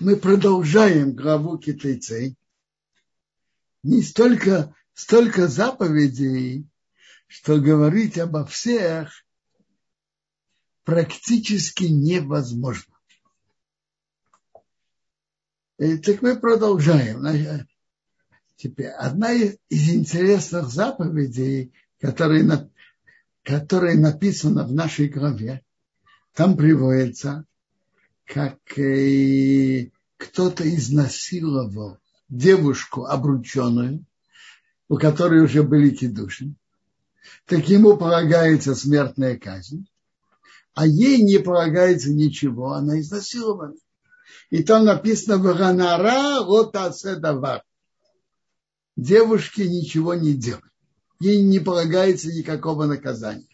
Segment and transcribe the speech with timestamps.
[0.00, 2.36] мы продолжаем главу китайцей.
[3.82, 6.66] Не столько, столько заповедей,
[7.26, 9.12] что говорить обо всех
[10.84, 12.94] практически невозможно.
[15.78, 17.66] И, так мы продолжаем.
[18.56, 22.70] Теперь одна из интересных заповедей, которая,
[23.42, 25.64] которая написана в нашей главе,
[26.34, 27.46] там приводится,
[28.32, 28.58] как
[30.16, 31.98] кто-то изнасиловал
[32.28, 34.04] девушку обрученную,
[34.88, 36.54] у которой уже были кидуши,
[37.46, 39.88] так ему полагается смертная казнь,
[40.74, 43.74] а ей не полагается ничего, она изнасилована.
[44.50, 47.64] И там написано «Ваганара вот давар».
[48.96, 50.62] Девушке ничего не делать.
[51.18, 53.46] Ей не полагается никакого наказания.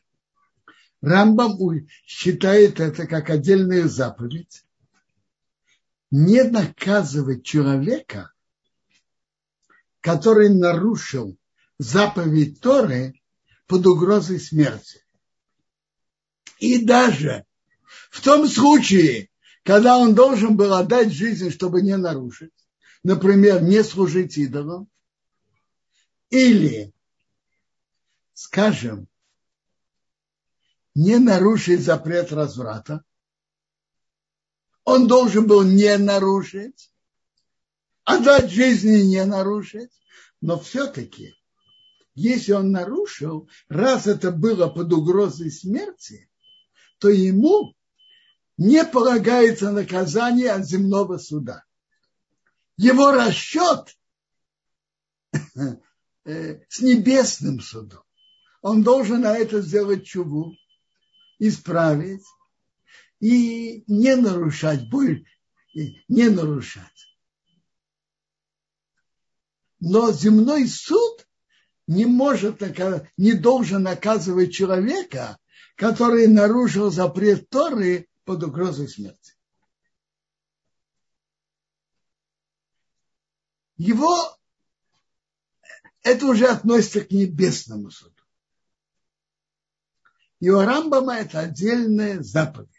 [1.01, 1.59] Рамбам
[2.07, 4.66] считает это как отдельную заповедь.
[6.11, 8.33] Не наказывать человека,
[10.01, 11.37] который нарушил
[11.79, 13.21] заповедь Торы
[13.67, 15.05] под угрозой смерти.
[16.59, 17.45] И даже
[18.11, 19.31] в том случае,
[19.63, 22.53] когда он должен был отдать жизнь, чтобы не нарушить,
[23.03, 24.89] например, не служить идолам,
[26.31, 26.93] или,
[28.33, 29.09] скажем,
[30.95, 33.05] не нарушить запрет разврата,
[34.87, 36.93] он должен был не нарушить,
[38.05, 39.91] отдать жизни не нарушить,
[40.41, 41.35] но все-таки,
[42.15, 46.31] если он нарушил, раз это было под угрозой смерти,
[46.99, 47.75] то ему
[48.57, 51.65] не полагается наказание от земного суда.
[52.77, 53.99] Его расчет
[56.25, 58.05] э, с небесным судом.
[58.63, 60.55] Он должен на это сделать чуву,
[61.41, 62.23] исправить
[63.21, 64.89] и не нарушать,
[66.09, 67.17] не нарушать.
[69.79, 71.27] Но земной суд
[71.87, 72.61] не может,
[73.17, 75.39] не должен наказывать человека,
[75.77, 79.35] который нарушил запрет Торы под угрозой смерти.
[83.77, 84.37] Его
[86.03, 88.23] это уже относится к небесному суду.
[90.39, 92.76] И у Рамбама это отдельная заповедь.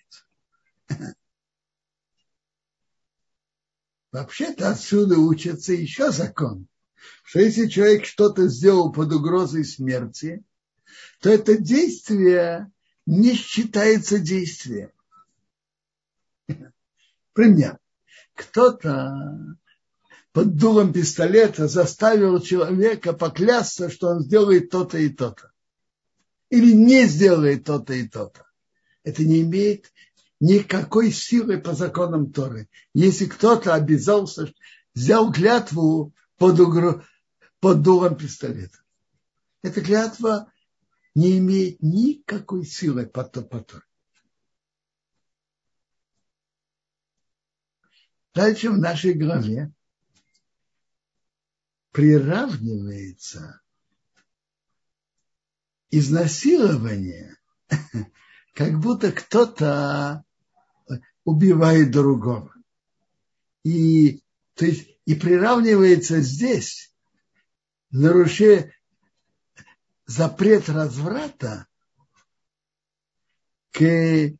[4.12, 6.68] Вообще-то отсюда учится еще закон,
[7.24, 10.44] что если человек что-то сделал под угрозой смерти,
[11.20, 12.72] то это действие
[13.06, 14.92] не считается действием.
[17.34, 17.80] Пример.
[18.34, 19.58] Кто-то
[20.32, 25.52] под дулом пистолета заставил человека поклясться, что он сделает то-то и то-то.
[26.50, 28.46] Или не сделает то-то и то-то.
[29.04, 29.92] Это не имеет
[30.40, 32.70] никакой силы по законам Торы.
[32.94, 34.54] Если кто-то обязался,
[34.94, 37.04] взял клятву под, угро...
[37.60, 38.80] под дулом пистолета.
[39.64, 40.52] Эта клятва
[41.16, 43.84] не имеет никакой силы по, по Торе.
[48.34, 49.74] Дальше в нашей главе
[51.92, 53.62] приравнивается
[55.90, 57.36] изнасилование,
[58.54, 60.24] как будто кто-то
[61.28, 62.54] убивает другого.
[63.64, 64.24] И,
[64.54, 66.96] то есть, и приравнивается здесь
[67.92, 68.74] нарушение
[70.06, 71.68] запрет разврата
[73.74, 74.38] к, к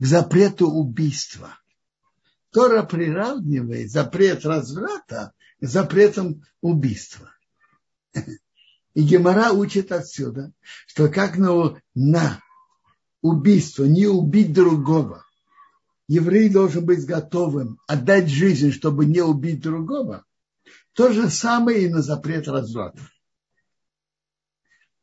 [0.00, 1.58] запрету убийства.
[2.50, 7.32] Тора приравнивает запрет разврата к запретам убийства.
[8.92, 10.52] И Гемора учит отсюда,
[10.86, 12.42] что как на, на
[13.22, 15.24] убийство, не убить другого,
[16.10, 20.26] еврей должен быть готовым отдать жизнь, чтобы не убить другого,
[20.92, 23.00] то же самое и на запрет разврата.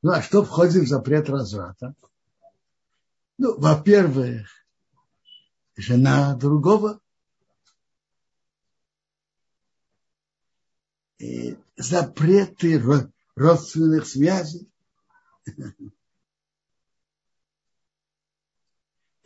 [0.01, 1.95] Ну, а что входит в запрет разврата?
[3.38, 4.50] Ну, во-первых,
[5.78, 7.00] жена другого
[11.19, 12.83] и запреты
[13.33, 14.69] родственных связей,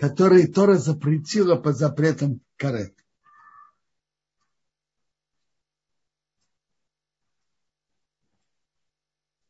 [0.01, 2.98] которые Тора запретила по запретам карет.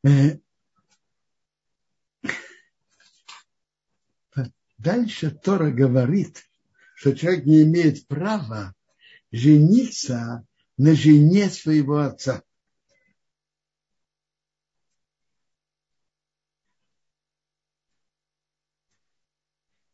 [0.04, 0.40] Э,
[4.78, 6.44] дальше Тора говорит,
[6.96, 8.76] что человек не имеет права
[9.32, 10.46] жениться
[10.76, 12.44] на жене своего отца.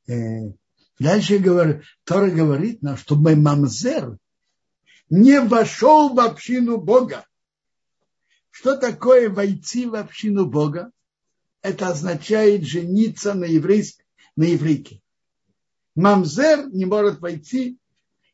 [0.08, 4.18] Дальше говорит, Тора говорит нам, что мы мамзер
[5.10, 7.26] не вошел в общину Бога.
[8.50, 10.92] Что такое войти в общину Бога?
[11.62, 14.04] Это означает жениться на, еврейск,
[14.36, 15.02] на еврейке.
[15.96, 17.78] Мамзер не может войти,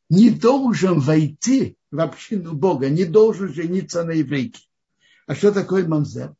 [0.09, 4.61] не должен войти в общину Бога, не должен жениться на еврейке.
[5.27, 6.35] А что такое мамзер?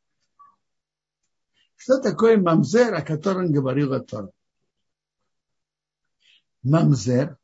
[1.76, 4.32] Что такое мамзер, о котором говорил Атор?
[6.64, 7.38] Мамзер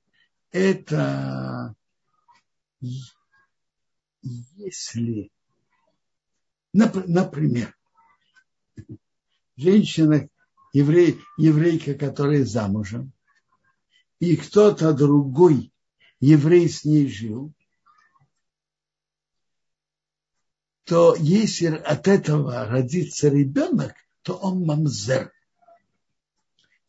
[0.52, 1.74] –это
[4.56, 5.30] если,
[6.72, 7.76] например,
[9.56, 10.28] женщина,
[10.72, 13.12] еврей, еврейка, которая замужем,
[14.18, 15.72] и кто-то другой
[16.20, 17.52] еврей с ней жил,
[20.84, 25.32] то если от этого родится ребенок, то он мамзер.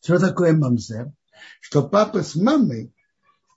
[0.00, 1.12] Что такое мамзер?
[1.60, 2.92] Что папа с мамой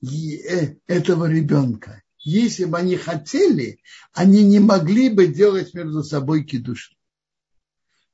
[0.03, 3.81] э, этого ребенка, если бы они хотели,
[4.13, 6.95] они не могли бы делать между собой кидуш.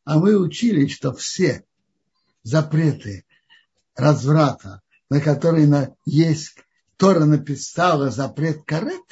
[0.03, 1.65] А мы учили, что все
[2.43, 3.25] запреты
[3.95, 6.55] разврата, на которые есть,
[6.97, 9.03] Тора написала запрет карет,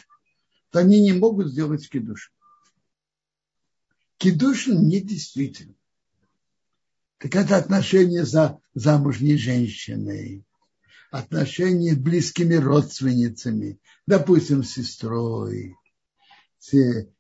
[0.72, 2.34] то они не могут сделать кидуш.
[4.18, 5.76] Кедушин недействителен.
[7.18, 10.46] Так это отношение за замужней женщиной,
[11.12, 15.76] отношения с близкими родственницами, допустим, с сестрой,
[16.60, 16.74] с,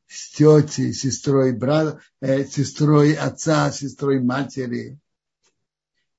[0.07, 4.99] с тетей, сестрой брата, э, сестрой отца, сестрой матери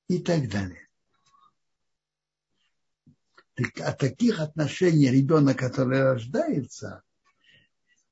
[0.07, 0.87] и так далее.
[3.53, 7.03] Так, от таких отношений ребенок, который рождается,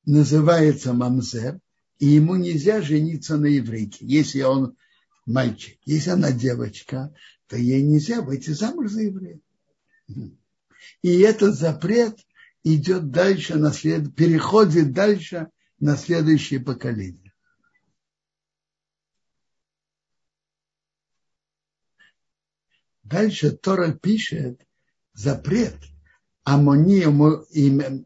[0.05, 1.59] называется мамзер,
[1.97, 4.75] и ему нельзя жениться на еврейке, если он
[5.25, 5.79] мальчик.
[5.85, 7.13] Если она девочка,
[7.47, 9.39] то ей нельзя выйти замуж за еврея.
[11.01, 12.19] И этот запрет
[12.63, 14.15] идет дальше, на след...
[14.15, 15.49] переходит дальше
[15.79, 17.33] на следующее поколение.
[23.03, 24.65] Дальше Тора пишет
[25.13, 25.75] запрет
[26.43, 27.03] Амони,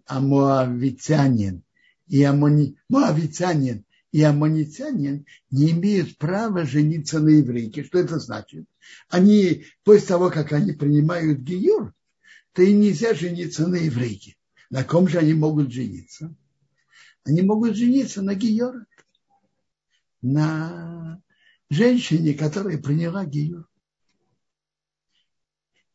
[0.06, 1.64] Амуавитянин
[2.08, 7.84] и амони, моавитянин и аммонитянин не имеют права жениться на еврейке.
[7.84, 8.66] Что это значит?
[9.08, 11.94] Они, после того, как они принимают гиюр,
[12.54, 14.36] то им нельзя жениться на еврейке.
[14.70, 16.34] На ком же они могут жениться?
[17.24, 18.86] Они могут жениться на гиюр,
[20.22, 21.22] на
[21.70, 23.68] женщине, которая приняла гиюр.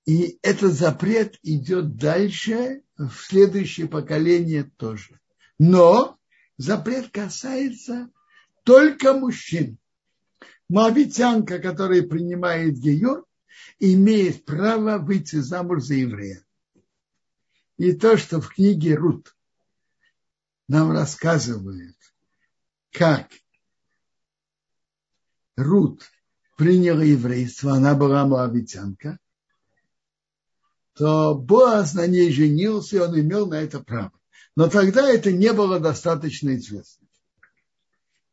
[0.06, 5.18] И этот запрет идет дальше в следующее поколение тоже.
[5.58, 6.18] Но
[6.56, 8.10] запрет касается
[8.64, 9.78] только мужчин.
[10.68, 13.26] Моавитянка, которая принимает геюр,
[13.78, 16.44] имеет право выйти замуж за еврея.
[17.76, 19.36] И то, что в книге Рут
[20.68, 21.96] нам рассказывает,
[22.92, 23.30] как
[25.56, 26.02] Рут
[26.56, 29.18] приняла еврейство, она была моавитянка,
[30.94, 34.12] то Боаз на ней женился, и он имел на это право.
[34.56, 37.06] Но тогда это не было достаточно известно.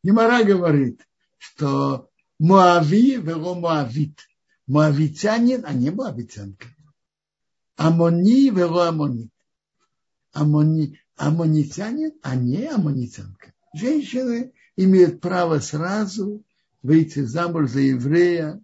[0.04, 1.02] Немара говорит,
[1.38, 2.10] что
[2.40, 4.20] Муави вело Муавит.
[4.68, 6.68] Муавитянин, а не Муавитянка.
[7.76, 9.32] Амони вело Амонит.
[10.34, 13.54] Амони, амонитянин, а не амонитянка.
[13.74, 16.44] Женщины имеют право сразу
[16.84, 18.62] выйти замуж за еврея,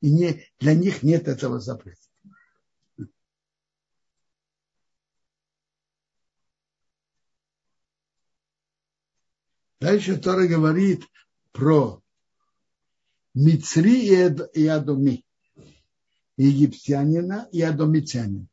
[0.00, 2.05] и не, для них нет этого запрета.
[9.80, 11.04] Дальше Тора говорит
[11.52, 12.02] про
[13.34, 14.06] Мицри
[14.54, 15.24] и Адоми,
[16.36, 18.46] египтянина и адомитянина.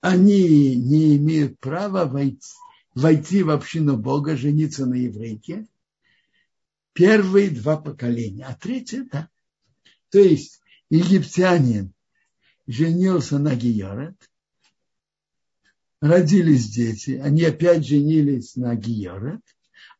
[0.00, 2.54] Они не имеют права войти,
[2.94, 5.66] войти в общину Бога, жениться на еврейке.
[6.92, 9.28] Первые два поколения, а третье– да.
[10.10, 11.92] То есть египтянин
[12.66, 14.30] женился на Гиорет,
[16.00, 19.42] родились дети, они опять женились на Гиорет,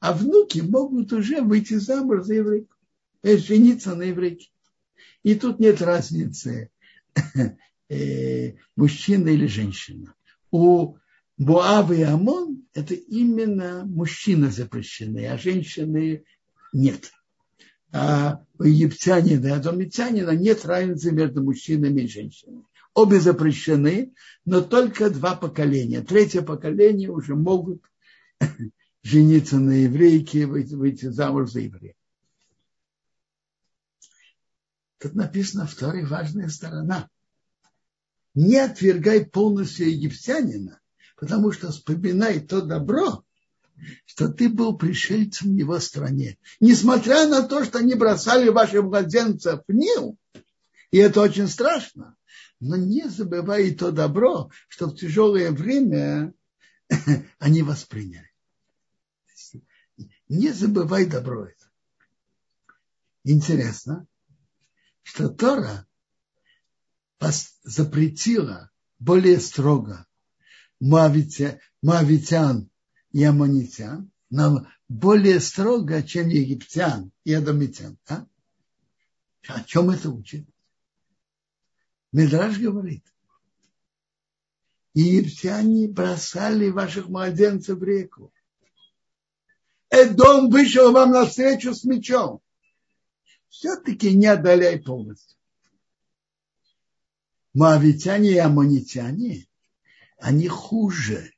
[0.01, 2.75] а внуки могут уже выйти замуж за еврейку,
[3.23, 4.51] э, жениться на еврейке.
[5.23, 6.71] И тут нет разницы,
[7.89, 10.15] э, мужчина или женщина.
[10.51, 10.97] У
[11.37, 16.25] Буава и Амон это именно мужчины запрещены, а женщины
[16.73, 17.13] нет.
[17.93, 22.65] А у египтянина и адомитянина нет разницы между мужчинами и женщинами.
[22.93, 24.13] Обе запрещены,
[24.45, 26.03] но только два поколения.
[26.03, 27.83] Третье поколение уже могут
[29.05, 31.95] жениться на еврейке, выйти, выйти замуж за еврея.
[34.99, 37.09] Тут написано вторая важная сторона.
[38.35, 40.81] Не отвергай полностью египтянина,
[41.17, 43.25] Потому что вспоминай то добро,
[44.07, 46.39] что ты был пришельцем в его стране.
[46.61, 50.17] Несмотря на то, что они бросали ваших младенцев в Нил,
[50.91, 52.17] и это очень страшно,
[52.61, 56.35] но не забывай и то добро, что в тяжелое время
[57.39, 58.34] они восприняли.
[60.29, 61.71] Не забывай добро это.
[63.25, 64.07] Интересно,
[65.03, 65.87] что Тора
[67.63, 70.07] запретила более строго
[70.81, 72.71] моавитян
[73.13, 77.99] и аммонитян, но более строго, чем египтян и адамитян.
[78.09, 78.27] А?
[79.47, 80.47] О чем это учит?
[82.13, 83.05] Медраж говорит,
[84.93, 88.34] египтяне бросали ваших младенцев в реку.
[89.95, 92.41] Эдом вышел вам навстречу с мечом.
[93.49, 95.37] Все-таки не отдаляй полностью.
[97.53, 99.47] Моавитяне и аммонитяне,
[100.19, 101.35] они хуже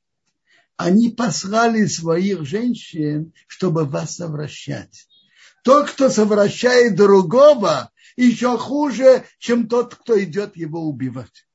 [0.77, 5.07] они послали своих женщин, чтобы вас совращать.
[5.63, 11.47] Тот, кто совращает другого, еще хуже, чем тот, кто идет его убивать.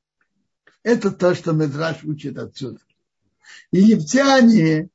[0.83, 2.79] Это то, что Медраш учит отсюда.
[3.71, 4.89] Египтяне,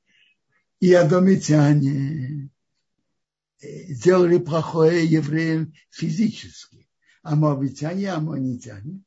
[0.80, 2.50] и адомитяне
[3.60, 6.88] сделали плохое евреям физически.
[7.22, 9.02] А мавитяне, и аммонитяне,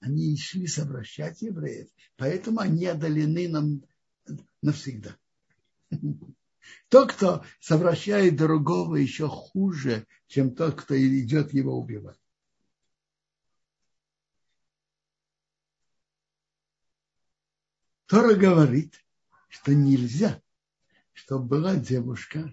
[0.00, 1.88] они шли совращать евреев.
[2.16, 3.82] Поэтому они отдалены нам
[4.60, 5.16] навсегда.
[6.88, 12.18] Тот, кто совращает другого, еще хуже, чем тот, кто идет его убивать.
[18.06, 19.02] Тора говорит,
[19.48, 20.40] что нельзя,
[21.24, 22.52] чтобы была девушка,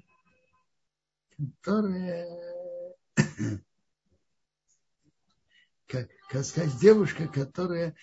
[1.63, 2.95] которая,
[5.87, 7.95] как, как сказать, девушка, которая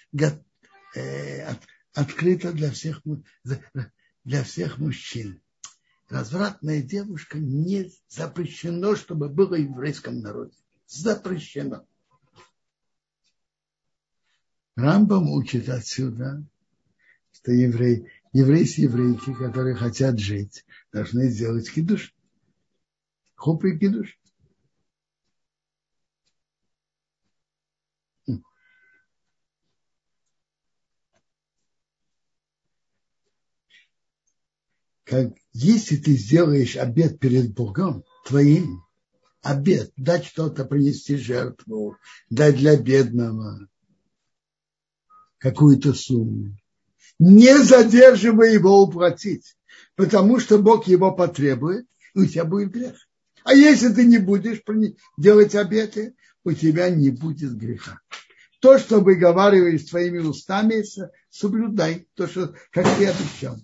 [0.94, 1.60] э, от,
[1.94, 3.00] открыта для всех,
[4.24, 5.40] для всех мужчин.
[6.08, 10.56] Развратная девушка не запрещено, чтобы было в еврейском народе.
[10.88, 11.86] Запрещено.
[14.74, 16.44] Рамбам учит отсюда,
[17.32, 22.14] что еврей, еврейские еврейки, которые хотят жить, должны сделать кидуш.
[23.34, 24.18] Хуп и кидуш.
[35.06, 38.84] как если ты сделаешь обед перед Богом твоим,
[39.40, 41.96] обед, дать что-то, принести жертву,
[42.28, 43.68] дать для бедного
[45.38, 46.58] какую-то сумму,
[47.18, 49.56] не задерживай его уплатить,
[49.94, 52.96] потому что Бог его потребует, и у тебя будет грех.
[53.44, 54.62] А если ты не будешь
[55.16, 58.00] делать обеты, у тебя не будет греха.
[58.60, 60.84] То, что выговариваешь своими устами,
[61.30, 63.56] соблюдай то, что, как ты обещал.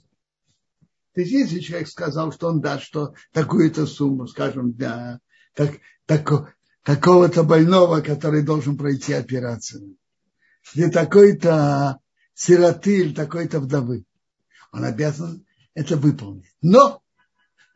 [1.15, 5.21] То есть, если человек сказал, что он даст что, такую-то сумму, скажем, для
[5.55, 5.73] так,
[6.07, 6.55] так,
[6.85, 9.97] такого-то больного, который должен пройти операцию,
[10.75, 11.99] для такой-то
[12.35, 14.05] сироты или такой-то вдовы,
[14.73, 16.55] он обязан это выполнить.
[16.61, 17.03] Но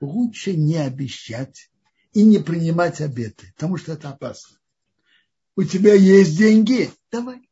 [0.00, 1.70] лучше не обещать
[2.12, 4.58] и не принимать обеты, потому что это опасно.
[5.56, 7.48] У тебя есть деньги, давай.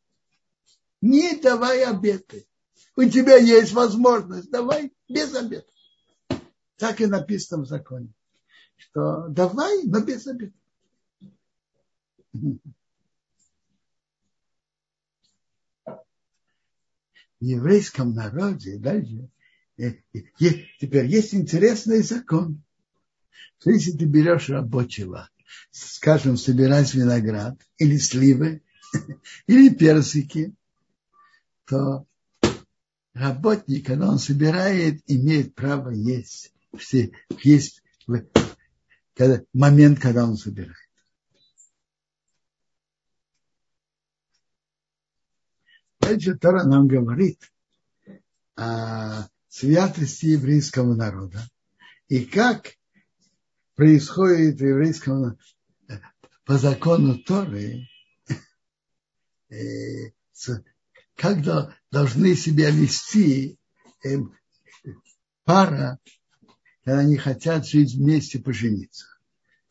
[1.01, 2.47] Не давай обеты.
[2.97, 5.67] У тебя есть возможность, давай без обета.
[6.77, 8.13] Так и написано в законе,
[8.77, 10.53] что давай, но без обеда.
[17.41, 19.29] В еврейском народе дальше.
[19.77, 19.93] Э,
[20.81, 22.63] теперь есть интересный закон,
[23.59, 25.29] что если ты берешь рабочего,
[25.71, 28.63] скажем, собирать виноград или сливы,
[29.47, 30.55] или персики,
[31.67, 32.07] то
[33.15, 36.53] работник, когда он собирает, имеет право есть.
[36.77, 37.13] Все,
[37.43, 37.83] есть
[39.15, 40.77] когда, момент, когда он собирает.
[46.05, 47.41] Дальше Тора нам говорит
[48.57, 51.41] о святости еврейского народа
[52.09, 52.75] и как
[53.75, 55.39] происходит в еврейском
[56.45, 57.89] по закону Торы,
[59.49, 60.11] э,
[61.17, 61.39] как
[61.91, 63.59] должны себя вести
[64.05, 64.19] э,
[65.45, 65.99] пара
[66.85, 69.07] когда они хотят жить вместе, пожениться.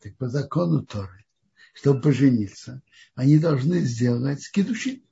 [0.00, 1.24] Так по закону Торы,
[1.72, 2.82] чтобы пожениться,
[3.14, 5.02] они должны сделать кедушин.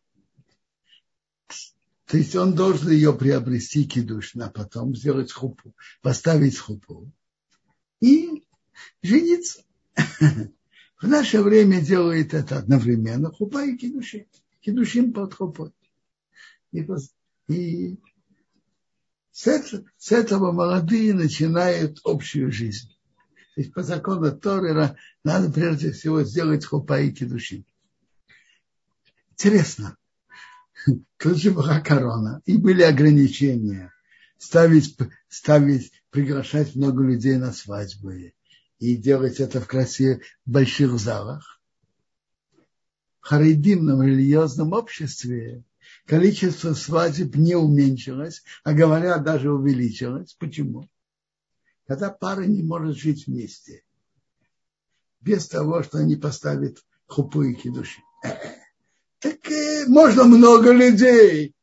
[2.13, 7.11] То есть он должен ее приобрести кедушин, а потом сделать хупу, поставить хупу
[8.01, 8.45] и
[9.01, 9.63] жениться.
[11.01, 14.27] В наше время делает это одновременно хупа и кедушин.
[14.61, 15.73] Кедушин под хупой.
[16.71, 16.87] И,
[17.49, 17.97] и
[19.33, 22.91] С этого, молодые начинают общую жизнь.
[23.55, 27.65] То есть по закону Торы надо прежде всего сделать хупа и кедушин.
[29.31, 29.97] Интересно.
[31.19, 33.93] Тут же была корона, и были ограничения.
[34.39, 34.97] Ставить,
[35.29, 38.35] ставить, приглашать много людей на свадьбы
[38.79, 41.61] и делать это в красивых больших залах.
[43.21, 45.63] В харидимном религиозном обществе
[46.07, 50.35] количество свадеб не уменьшилось, а говорят, даже увеличилось.
[50.35, 50.91] Почему?
[51.87, 53.85] Когда пара не может жить вместе,
[55.21, 58.01] без того, что они поставят хупу и кидуши.
[59.21, 61.55] Так э, можно много людей,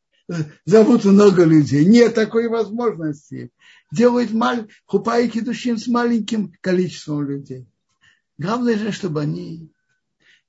[0.66, 1.86] зовут много людей.
[1.86, 3.52] Нет такой возможности.
[3.92, 7.68] Делают маль, хупа и с маленьким количеством людей.
[8.38, 9.72] Главное же, чтобы они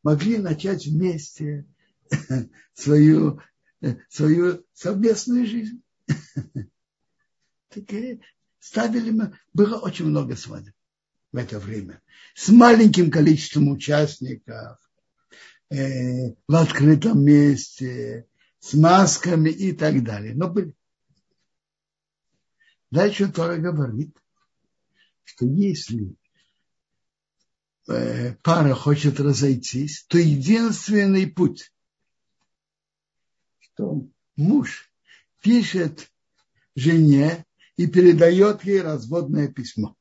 [0.03, 1.67] могли начать вместе
[2.75, 3.41] свою
[4.09, 5.83] свою совместную жизнь.
[7.73, 7.85] Так
[8.59, 10.75] ставили мы, было очень много свадеб
[11.31, 12.03] в это время.
[12.35, 14.77] С маленьким количеством участников,
[15.71, 18.27] э, в открытом месте,
[18.59, 20.35] с масками и так далее.
[20.35, 20.55] Но.
[22.91, 24.17] Дальше Тора говорит,
[25.25, 26.15] что если
[27.89, 31.73] э, пара хочет разойтись, то единственный путь
[33.81, 34.93] что муж
[35.41, 36.11] пишет
[36.75, 37.47] жене
[37.77, 39.97] и передает ей разводное письмо.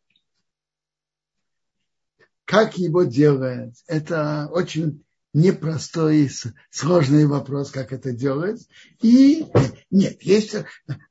[2.46, 3.82] Как его делать?
[3.88, 6.32] Это очень непростой и
[6.70, 8.68] сложный вопрос, как это делать.
[9.02, 9.46] И
[9.92, 10.56] нет, есть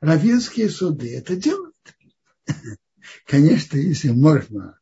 [0.01, 1.77] равинские суды, это делают.
[3.27, 4.79] Конечно, если можно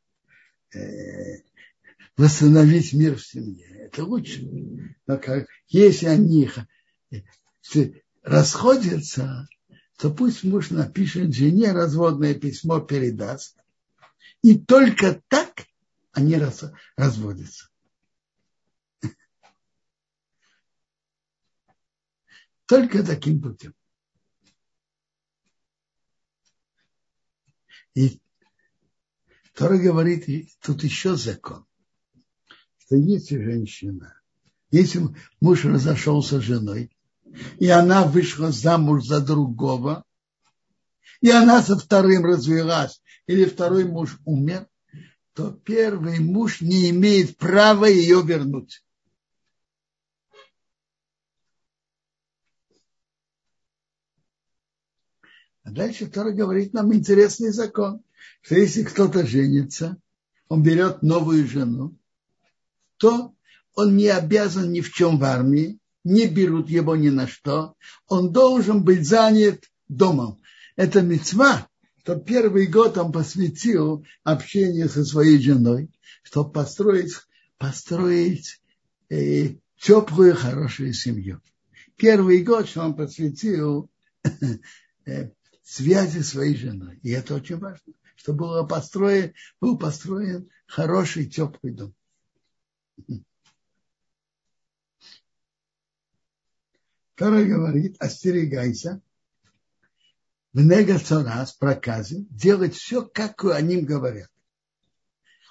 [0.75, 1.43] э,
[2.17, 4.49] восстановить мир в семье, это лучше.
[5.07, 6.51] Но как, если они
[8.23, 9.49] расходятся,
[9.99, 13.57] то пусть муж напишет жене разводное письмо, передаст.
[14.43, 15.67] И только так
[16.13, 16.65] они раз,
[16.97, 17.69] разводятся.
[22.67, 23.75] Только таким путем.
[27.95, 28.21] И
[29.55, 30.27] Тора говорит,
[30.61, 31.65] тут еще закон,
[32.79, 34.21] что если женщина,
[34.71, 35.01] если
[35.41, 36.91] муж разошелся с женой,
[37.59, 40.05] и она вышла замуж за другого,
[41.21, 44.69] и она со вторым развелась, или второй муж умер,
[45.33, 48.83] то первый муж не имеет права ее вернуть.
[55.67, 58.01] А дальше Тора говорит нам интересный закон,
[58.41, 60.01] что если кто-то женится,
[60.49, 61.99] он берет новую жену,
[62.99, 63.35] то
[63.75, 67.75] он не обязан ни в чем в армии, не берут его ни на что,
[68.07, 70.41] он должен быть занят домом.
[70.77, 75.91] Это мецва, что первый год он посвятил общению со своей женой,
[76.23, 77.13] чтобы построить,
[77.59, 78.61] построить
[79.09, 81.41] э, теплую, хорошую семью.
[81.97, 83.91] Первый год, что он посвятил
[85.07, 85.31] э,
[85.67, 87.01] связи своей женой.
[87.03, 91.95] И это очень важно, чтобы было построен, был построен хороший, теплый дом.
[97.17, 99.01] Тора говорит, остерегайся,
[100.53, 104.31] в негацорас, проказы, делать все, как они говорят.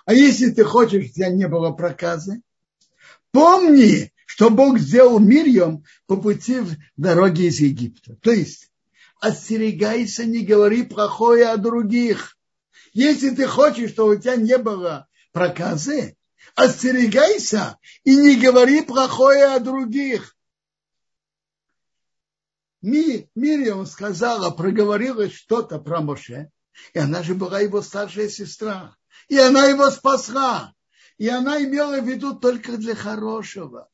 [0.06, 2.41] А если ты хочешь, у тебя не было проказы,
[3.32, 8.15] помни, что Бог сделал Мирьем по пути в дороге из Египта.
[8.17, 8.71] То есть,
[9.19, 12.38] остерегайся, не говори плохое о других.
[12.93, 16.15] Если ты хочешь, чтобы у тебя не было проказы,
[16.56, 20.36] остерегайся и не говори плохое о других.
[22.82, 26.51] Ми, Мириам сказала, проговорила что-то про Моше,
[26.93, 28.95] и она же была его старшая сестра,
[29.28, 30.73] и она его спасла,
[31.17, 33.89] и она имела в виду только для хорошего.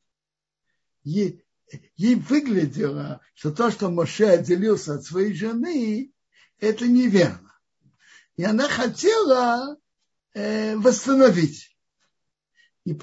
[1.96, 6.12] Ей выглядело, что то, что Моше отделился от своей жены,
[6.58, 7.52] это неверно.
[8.36, 9.76] И она хотела
[10.34, 11.76] э, восстановить.
[12.84, 12.98] И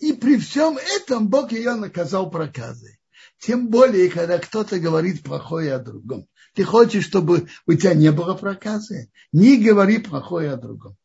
[0.00, 2.98] И при всем этом Бог ее наказал проказой.
[3.38, 6.26] Тем более, когда кто-то говорит плохое о другом.
[6.54, 9.10] Ты хочешь, чтобы у тебя не было проказы?
[9.32, 10.96] Не говори плохое о другом.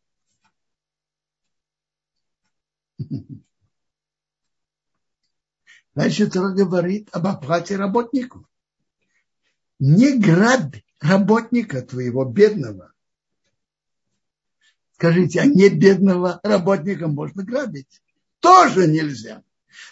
[5.95, 8.45] Дальше Тора говорит об оплате работнику.
[9.79, 12.91] Не грабь работника твоего бедного.
[14.95, 18.01] Скажите, а не бедного работника можно грабить?
[18.45, 19.41] тоже нельзя.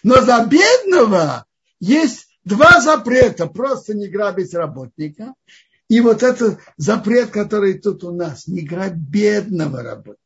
[0.04, 1.46] Но за бедного
[1.80, 3.48] есть Два запрета.
[3.48, 5.34] Просто не грабить работника.
[5.88, 10.20] И вот этот запрет, который тут у нас, не грабить бедного работника.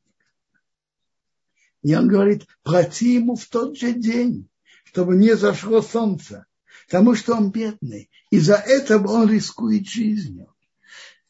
[1.83, 4.49] И он говорит, плати ему в тот же день,
[4.87, 6.45] чтобы не зашло солнце,
[6.85, 8.09] потому что он бедный.
[8.31, 10.53] И за это он рискует жизнью.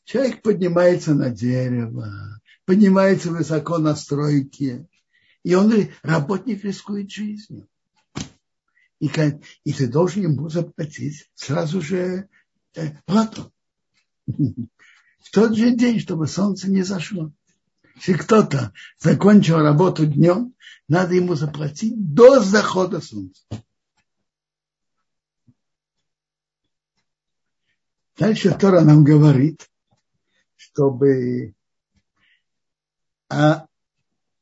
[0.04, 4.88] Человек поднимается на дерево, поднимается высоко на стройке,
[5.43, 7.67] и он, работник, рискует жизнью.
[9.00, 9.10] И,
[9.63, 12.30] и ты должен ему заплатить сразу же
[12.76, 13.52] э, плату.
[14.28, 17.32] В тот же день, чтобы солнце не зашло.
[17.97, 20.53] Если кто-то закончил работу днем,
[20.88, 23.43] надо ему заплатить до захода солнца.
[28.17, 29.69] Дальше Тора нам говорит,
[30.55, 31.53] чтобы
[33.29, 33.67] а,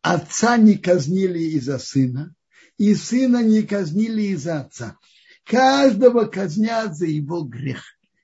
[0.02, 2.34] отца не казнили из-за сына,
[2.78, 4.98] и сына не казнили из-за отца.
[5.46, 7.84] Каждого казнят за его грех.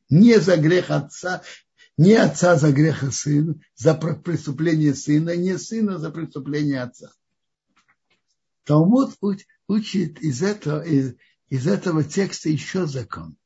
[0.09, 1.41] Не за грех отца,
[1.97, 7.11] не отца за грех сына, за преступление сына, не сына за преступление отца.
[8.63, 9.17] Талмуд
[9.67, 11.15] учит из этого, из,
[11.49, 13.37] из этого текста еще закон,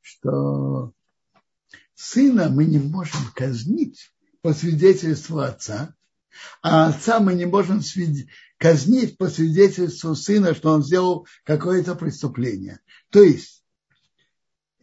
[0.00, 0.92] что
[1.94, 5.94] сына мы не можем казнить по свидетельству отца,
[6.62, 7.80] а отца мы не можем
[8.58, 12.80] казнить по свидетельству сына, что он сделал какое-то преступление.
[13.10, 13.64] То есть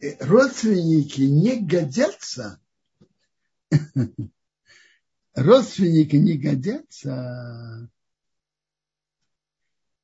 [0.00, 2.61] э, родственники не годятся,
[5.34, 7.90] родственники не годятся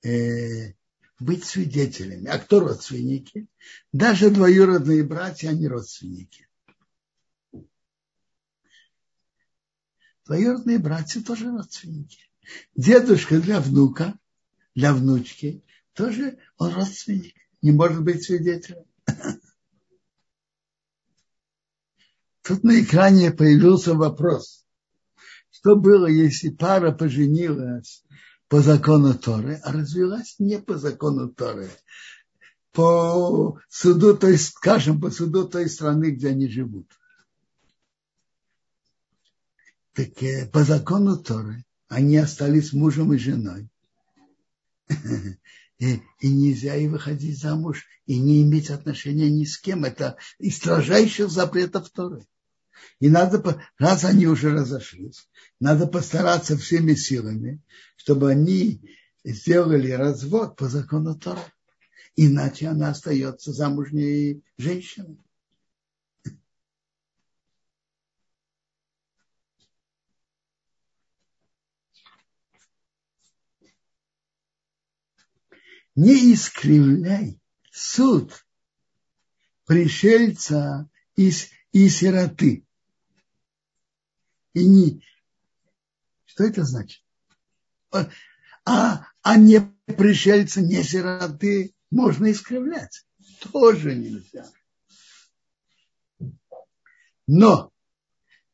[0.02, 0.72] э,
[1.18, 2.28] быть свидетелями.
[2.28, 3.46] А кто родственники?
[3.92, 6.48] Даже двоюродные братья, они родственники.
[10.26, 12.20] Двоюродные братья тоже родственники.
[12.74, 14.18] Дедушка для внука,
[14.74, 18.84] для внучки, тоже он родственник, не может быть свидетелем.
[22.48, 24.64] Тут на экране появился вопрос.
[25.50, 28.02] Что было, если пара поженилась
[28.48, 31.68] по закону Торы, а развелась не по закону Торы,
[32.72, 36.90] по суду, то есть, скажем, по суду той страны, где они живут.
[39.92, 43.68] Так э, по закону Торы они остались мужем и женой.
[45.80, 49.84] И, и нельзя и выходить замуж, и не иметь отношения ни с кем.
[49.84, 52.26] Это из строжайших запретов Торы.
[53.00, 55.28] И надо, раз они уже разошлись,
[55.60, 57.62] надо постараться всеми силами,
[57.96, 58.80] чтобы они
[59.24, 61.44] сделали развод по закону Тора.
[62.16, 65.18] Иначе она остается замужней женщиной.
[75.98, 77.40] не искривляй
[77.72, 78.46] суд
[79.66, 81.32] пришельца и,
[81.72, 82.64] и сироты.
[84.54, 85.04] И не...
[86.24, 87.02] Что это значит?
[87.90, 93.06] А, а не пришельца, не сироты можно искривлять.
[93.52, 94.46] Тоже нельзя.
[97.26, 97.72] Но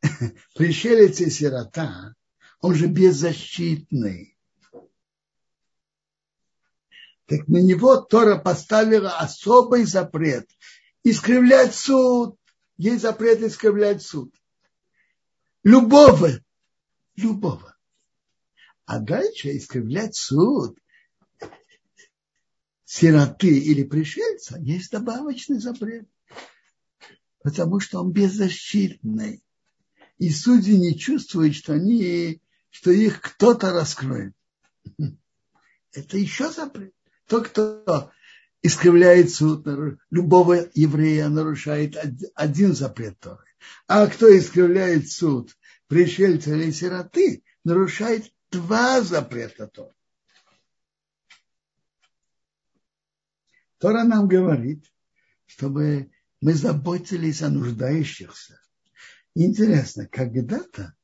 [0.55, 2.15] пришелец и сирота,
[2.61, 4.35] он же беззащитный
[7.27, 10.49] так на него Тора поставила особый запрет.
[11.03, 12.39] Искривлять суд.
[12.77, 14.35] Есть запрет искривлять суд.
[15.64, 16.31] Любого.
[17.16, 17.74] Любого.
[18.85, 20.79] А дальше искривлять суд
[22.85, 26.07] сироты или пришельца есть добавочный запрет.
[27.42, 29.42] Потому что он беззащитный.
[30.18, 34.35] И судьи не чувствуют, что, они, что их кто-то раскроет.
[35.92, 36.94] Это еще запрет.
[37.27, 38.11] Тот, кто
[38.62, 39.66] искривляет суд
[40.11, 41.96] любого еврея, нарушает
[42.35, 43.44] один запрет Торы.
[43.87, 45.57] А кто искривляет суд
[45.88, 49.94] пришельца или сироты, нарушает два запрета Торы.
[53.79, 54.90] Тора нам говорит,
[55.46, 58.61] чтобы мы заботились о нуждающихся.
[59.35, 60.94] Интересно, когда-то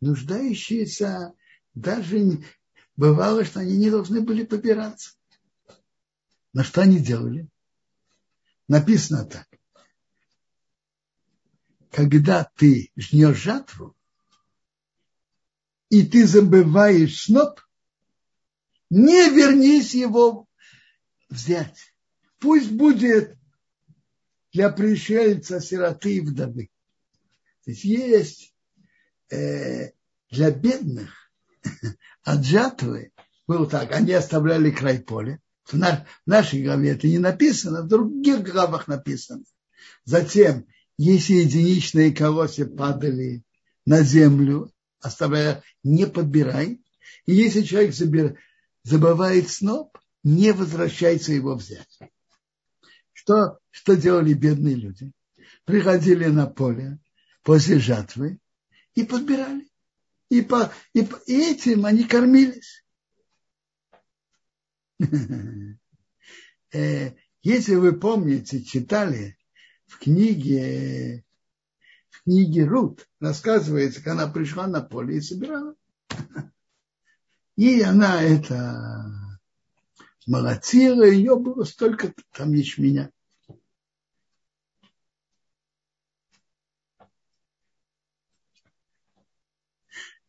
[0.00, 1.34] нуждающиеся
[1.74, 2.42] даже
[2.96, 5.12] бывало, что они не должны были побираться.
[6.52, 7.48] На что они делали?
[8.68, 9.51] Написано так.
[11.92, 13.94] Когда ты жнешь жатву,
[15.90, 17.60] и ты забываешь сноп,
[18.88, 20.48] не вернись его
[21.28, 21.94] взять.
[22.38, 23.36] Пусть будет
[24.54, 26.70] для пришельца, сироты и вдовы.
[27.64, 28.54] То есть есть
[29.30, 29.90] э,
[30.30, 31.30] для бедных
[32.22, 33.12] от жатвы
[33.46, 37.88] было так, они оставляли край поля, В, на, в нашей главе это не написано, в
[37.88, 39.44] других главах написано.
[40.04, 40.66] Затем,
[40.98, 43.42] если единичные колосья падали
[43.86, 46.82] на землю, оставляя, не подбирай.
[47.26, 48.38] И если человек забир,
[48.84, 51.98] забывает сноп, не возвращается его взять.
[53.12, 55.12] Что, что делали бедные люди?
[55.64, 56.98] Приходили на поле
[57.42, 58.38] после жатвы
[58.94, 59.68] и подбирали.
[60.28, 62.84] И, по, и, и этим они кормились.
[66.74, 69.36] Э, если вы помните, читали
[69.92, 71.24] в книге,
[72.08, 75.74] в книге Рут, рассказывается, как она пришла на поле и собирала.
[77.56, 79.38] И она это
[80.26, 83.10] молотила, ее было столько там ячменя.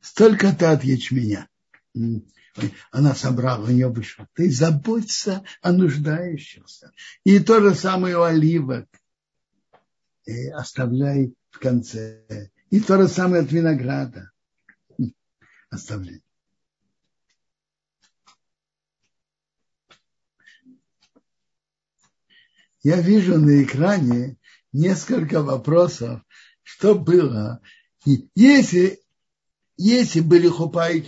[0.01, 1.49] Столько-то от ячменя.
[2.91, 4.27] Она собрала, у нее вышло.
[4.33, 6.91] Ты заботься о нуждающихся.
[7.23, 8.87] И то же самое у оливок.
[10.25, 12.49] И оставляй в конце.
[12.69, 14.31] И то же самое от винограда.
[15.69, 16.23] Оставляй.
[22.83, 24.37] я вижу на экране
[24.73, 26.21] несколько вопросов,
[26.61, 27.61] что было.
[28.35, 29.01] Если,
[29.77, 31.01] если были хупа и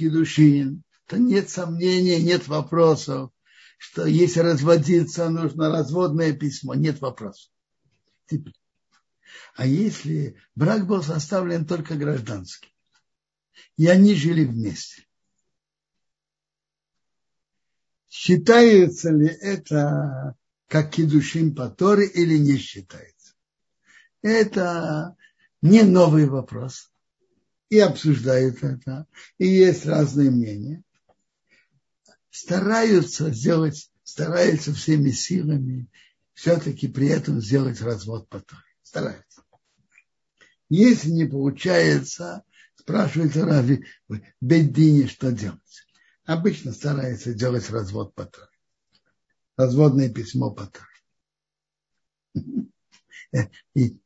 [1.08, 3.32] то нет сомнения, нет вопросов,
[3.78, 7.52] что если разводиться, нужно разводное письмо, нет вопросов.
[9.56, 12.74] А если брак был составлен только гражданский,
[13.78, 15.06] и они жили вместе,
[18.10, 20.36] считается ли это
[20.68, 23.34] как кедушин по Торе или не считается.
[24.22, 25.16] Это
[25.62, 26.92] не новый вопрос.
[27.70, 29.08] И обсуждают это.
[29.38, 30.84] И есть разные мнения.
[32.30, 35.88] Стараются сделать, стараются всеми силами
[36.34, 38.62] все-таки при этом сделать развод по Торе.
[38.86, 39.44] Стараются.
[40.70, 42.44] Если не получается,
[42.76, 43.86] спрашивают Рави
[44.40, 45.60] Беддине, что делать.
[46.24, 48.48] Обычно стараются делать развод по Торе
[49.58, 50.84] разводное письмо потом.
[53.74, 53.98] И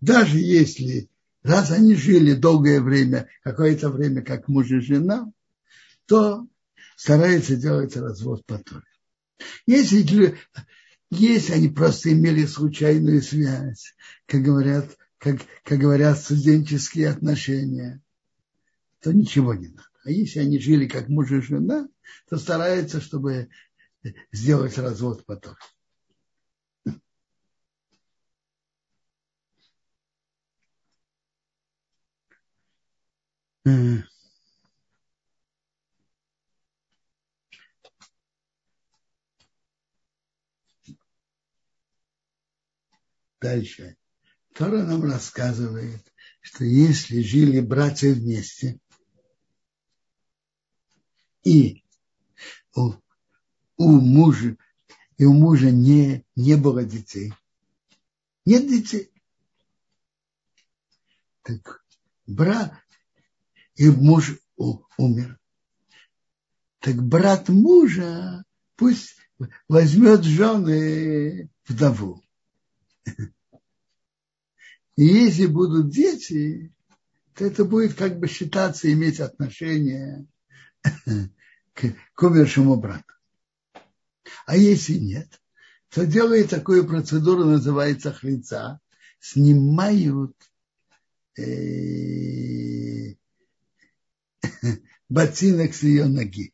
[0.00, 1.08] даже если,
[1.42, 5.30] раз они жили долгое время, какое-то время как муж и жена,
[6.06, 6.46] то
[6.96, 8.82] стараются делать развод потом.
[9.66, 10.02] Если,
[11.14, 13.94] если они просто имели случайную связь,
[14.24, 18.00] как говорят, как, как говорят студенческие отношения,
[19.00, 19.88] то ничего не надо.
[20.04, 21.86] А если они жили как муж и жена,
[22.30, 23.50] то стараются, чтобы
[24.32, 25.54] сделать развод потом.
[43.42, 43.96] Дальше.
[44.54, 46.00] Тора нам рассказывает,
[46.40, 48.78] что если жили братья вместе,
[51.42, 51.82] и
[52.76, 52.92] у,
[53.78, 54.56] у мужа,
[55.16, 57.34] и у мужа не, не было детей.
[58.44, 59.10] Нет детей.
[61.42, 61.84] Так
[62.28, 62.78] брат,
[63.74, 64.38] и муж
[64.96, 65.40] умер.
[66.78, 68.44] Так брат мужа
[68.76, 69.16] пусть
[69.66, 72.22] возьмет жены вдову.
[74.96, 76.72] И если будут дети,
[77.34, 80.26] то это будет как бы считаться, иметь отношение
[80.82, 83.04] к, к умершему брату.
[84.46, 85.40] А если нет,
[85.88, 88.80] то делает такую процедуру, называется хлица,
[89.20, 90.36] снимают
[91.38, 93.14] э,
[95.08, 96.52] ботинок с ее ноги.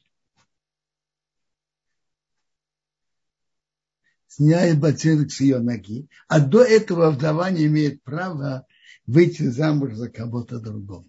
[4.38, 8.68] Снимает ботинок с ее ноги, а до этого вдова не имеет права
[9.04, 11.04] выйти замуж за кого-то другого.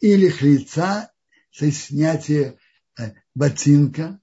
[0.00, 1.10] или хлица,
[1.58, 2.58] то есть снятие
[2.98, 4.20] э, ботинка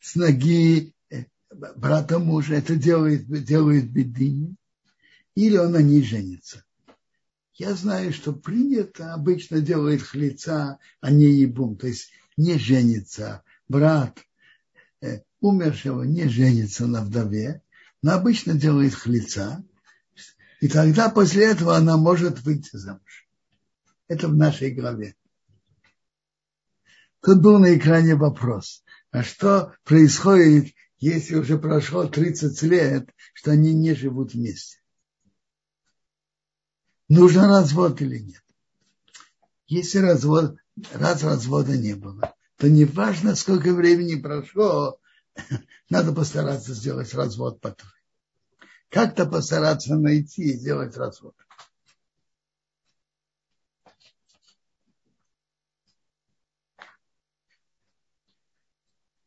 [0.00, 4.54] с ноги э, брата мужа, это делает, делает бедыни,
[5.38, 6.64] или он на ней женится.
[7.54, 13.44] Я знаю, что принято, обычно делает хлица, а не ебум, то есть не женится.
[13.68, 14.18] Брат
[15.00, 17.62] э, умершего не женится на вдове,
[18.02, 19.64] но обычно делает хлица,
[20.60, 23.28] и тогда после этого она может выйти замуж.
[24.08, 25.14] Это в нашей главе.
[27.20, 33.72] Тут был на экране вопрос, а что происходит, если уже прошло 30 лет, что они
[33.72, 34.78] не живут вместе.
[37.08, 38.42] Нужен развод или нет?
[39.66, 40.56] Если развод,
[40.92, 45.00] раз развода не было, то не важно, сколько времени прошло,
[45.90, 47.88] надо постараться сделать развод потом.
[48.90, 51.34] Как-то постараться найти и сделать развод.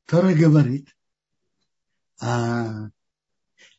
[0.05, 0.93] Тора говорит
[2.19, 2.89] о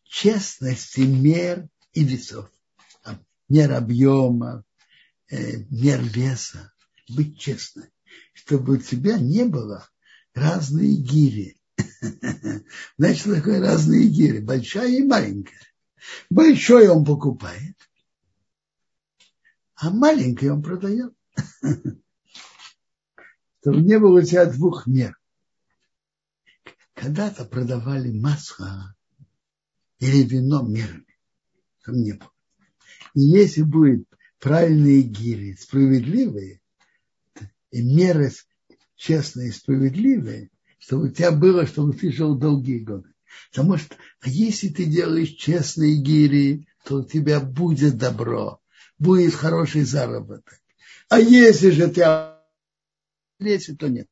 [0.04, 2.51] честности мер и весов.
[3.48, 4.64] Мер объема,
[5.31, 6.72] э, мер веса.
[7.09, 7.87] Быть честным.
[8.33, 9.88] Чтобы у тебя не было
[10.35, 11.61] разные гири.
[12.98, 14.38] Значит, такое разные гири?
[14.38, 15.61] Большая и маленькая.
[16.31, 17.76] Большой он покупает,
[19.76, 21.14] а маленький он продает.
[23.61, 25.16] Чтобы не было у тебя двух мер
[27.02, 28.94] когда-то продавали масло
[29.98, 31.18] или вино мерами.
[31.85, 32.31] Там не было.
[33.14, 34.07] И если будет
[34.38, 36.61] правильные гири, справедливые,
[37.70, 38.31] и меры
[38.96, 43.09] честные и справедливые, чтобы у тебя было, чтобы ты жил долгие годы.
[43.51, 48.61] Потому что а если ты делаешь честные гири, то у тебя будет добро,
[48.98, 50.61] будет хороший заработок.
[51.09, 52.05] А если же ты
[53.40, 54.09] если то нет.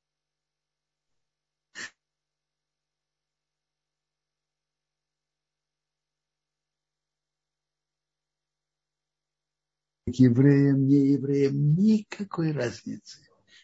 [10.19, 13.19] Евреям, не евреям, никакой разницы.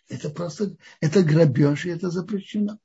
[0.08, 2.78] Это просто, это грабеж, и это запрещено.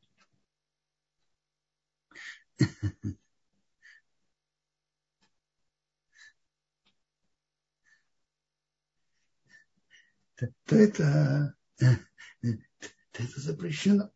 [10.65, 14.11] то это, то это запрещено.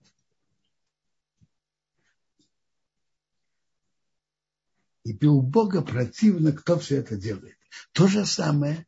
[5.04, 7.58] И у Бога противно, кто все это делает.
[7.92, 8.88] То же самое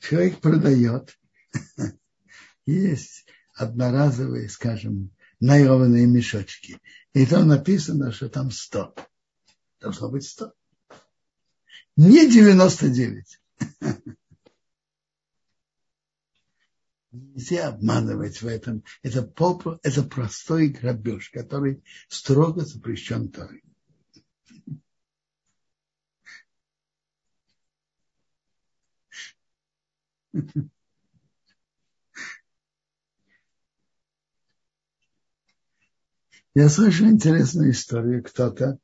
[0.00, 1.18] человек продает,
[2.66, 6.80] есть одноразовые, скажем, наированные мешочки.
[7.12, 8.94] И там написано, что там 100.
[9.80, 10.52] Должно быть 100.
[11.96, 13.40] Не 99.
[17.10, 18.84] Нельзя обманывать в этом.
[19.02, 23.62] Это, поп, это простой грабеж, который строго запрещен Торой.
[36.54, 38.24] Я слышу интересную историю.
[38.24, 38.78] Кто-то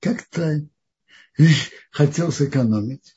[0.00, 0.66] как-то
[1.90, 3.16] хотел сэкономить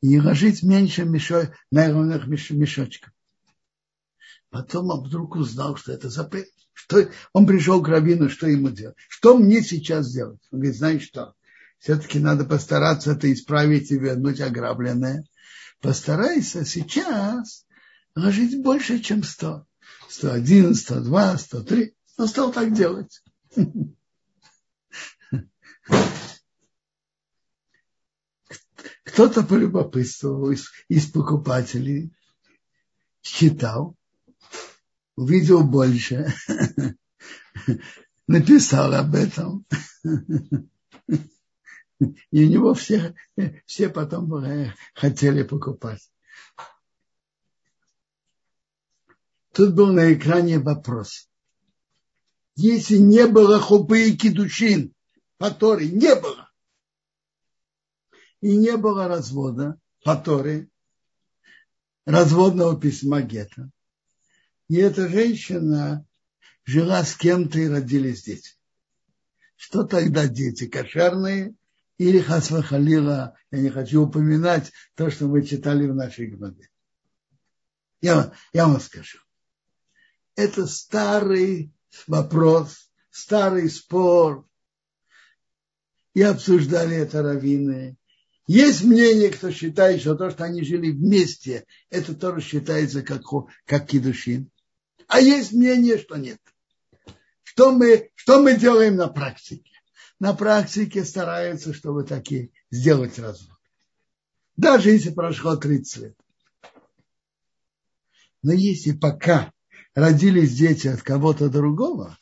[0.00, 3.12] и ложить меньше мешо, наированных мешочков.
[4.50, 6.48] Потом он вдруг узнал, что это запрет.
[6.72, 8.96] Что, он пришел к Равину, что ему делать?
[9.08, 10.40] Что мне сейчас делать?
[10.50, 11.34] Он говорит, знаешь что?
[11.78, 15.24] Все-таки надо постараться это исправить и вернуть ограбленное.
[15.80, 17.66] Постарайся сейчас
[18.14, 19.66] ложить больше, чем 100.
[20.08, 21.94] 101, 102, 103.
[22.18, 23.22] Он стал так делать.
[29.04, 32.12] Кто-то полюбопытствовал из, из покупателей,
[33.22, 33.96] считал,
[35.14, 36.34] увидел больше,
[38.26, 39.64] написал об этом.
[41.98, 43.14] И у него все,
[43.64, 46.10] все потом э, хотели покупать.
[49.52, 51.30] Тут был на экране вопрос.
[52.56, 54.94] Если не было хупы и кидушин,
[55.38, 56.50] по Торе не было,
[58.40, 60.68] и не было развода по Торе,
[62.04, 63.70] разводного письма Гета,
[64.68, 66.06] и эта женщина
[66.64, 68.52] жила с кем-то и родились дети.
[69.56, 70.66] Что тогда дети?
[70.66, 71.54] Кошерные
[71.98, 76.68] или Хасва я не хочу упоминать то, что мы читали в нашей главе.
[78.02, 79.18] Я, я вам скажу.
[80.34, 81.72] Это старый
[82.06, 84.46] вопрос, старый спор.
[86.12, 87.96] И обсуждали это раввины.
[88.46, 93.22] Есть мнение, кто считает, что то, что они жили вместе, это тоже считается как,
[93.64, 94.50] как кидушин.
[95.08, 96.40] А есть мнение, что нет.
[97.42, 99.75] Что мы, что мы делаем на практике?
[100.18, 103.56] На практике стараются, чтобы таки сделать развод.
[104.56, 106.16] Даже если прошло 30 лет.
[108.42, 109.52] Но если пока
[109.94, 112.16] родились дети от кого-то другого,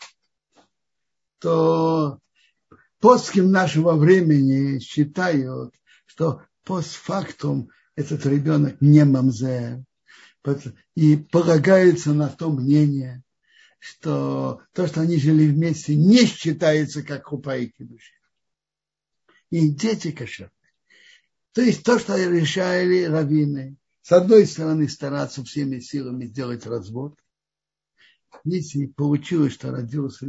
[1.38, 2.18] то
[2.98, 5.74] постским нашего времени считают,
[6.06, 9.84] что постфактум этот ребенок не мамзе,
[10.94, 13.23] и полагается на то мнение,
[13.84, 18.14] что то, что они жили вместе, не считается как хупа и кидуши.
[19.50, 20.50] И дети кошерные.
[21.52, 27.14] То есть то, что решали раввины, с одной стороны стараться всеми силами сделать развод.
[28.44, 30.26] Если получилось, что родился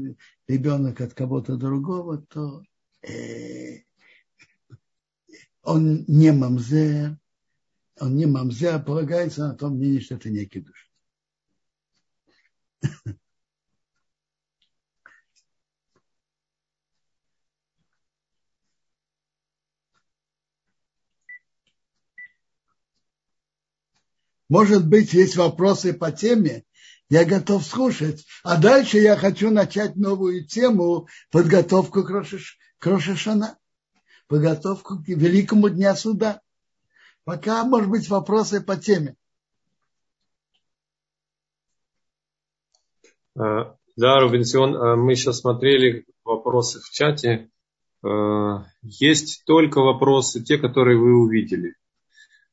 [0.49, 2.61] ребенок от кого-то другого, то
[3.03, 3.83] э,
[5.61, 7.17] он не мамзер,
[8.01, 10.91] он не мамзер, а полагается на том мнении, что это не кидуш.
[24.55, 26.63] Может быть, есть вопросы по теме,
[27.09, 28.25] я готов слушать.
[28.41, 32.09] А дальше я хочу начать новую тему, подготовку к
[32.79, 33.57] Рошашана,
[34.29, 36.39] подготовку к Великому Дня Суда.
[37.25, 39.17] Пока, может быть, вопросы по теме.
[43.37, 47.49] А, да, Рубенсион, а мы сейчас смотрели вопросы в чате.
[48.01, 51.75] А, есть только вопросы, те, которые вы увидели.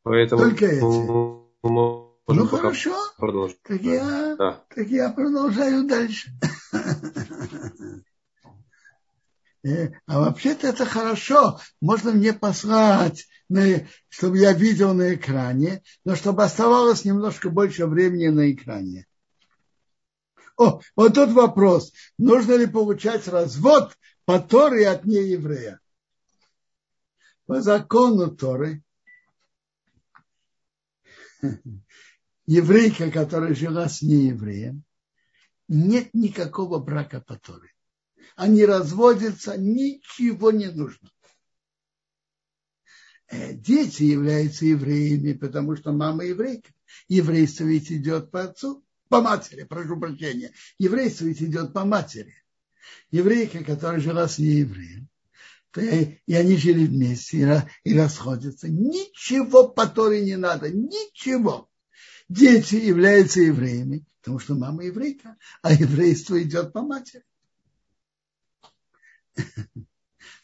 [0.03, 3.63] Поэтому только эти ну хорошо, продолжить.
[3.63, 4.65] Так, я, да.
[4.69, 6.31] так я продолжаю дальше.
[9.65, 11.61] Э, а вообще-то это хорошо.
[11.81, 13.29] Можно мне послать,
[14.09, 19.07] чтобы я видел на экране, но чтобы оставалось немножко больше времени на экране.
[20.57, 21.93] О, вот тут вопрос.
[22.19, 25.79] Нужно ли получать развод по Торе от нееврея?
[27.47, 28.83] По закону Торы
[32.47, 34.85] еврейка, которая жила с неевреем,
[35.69, 37.73] нет никакого брака по Торе.
[38.37, 41.11] Они разводятся, ничего не нужно.
[43.29, 46.71] Э, дети являются евреями, потому что мама еврейка.
[47.09, 50.53] Еврейство ведь идет по отцу, по матери, прошу прощения.
[50.79, 52.35] Еврейство ведь идет по матери.
[53.11, 55.09] Еврейка, которая жила с неевреем,
[55.77, 58.69] и они жили вместе и расходятся.
[58.69, 61.69] Ничего по Торе не надо, ничего
[62.33, 67.25] дети являются евреями, потому что мама еврейка, а еврейство идет по матери.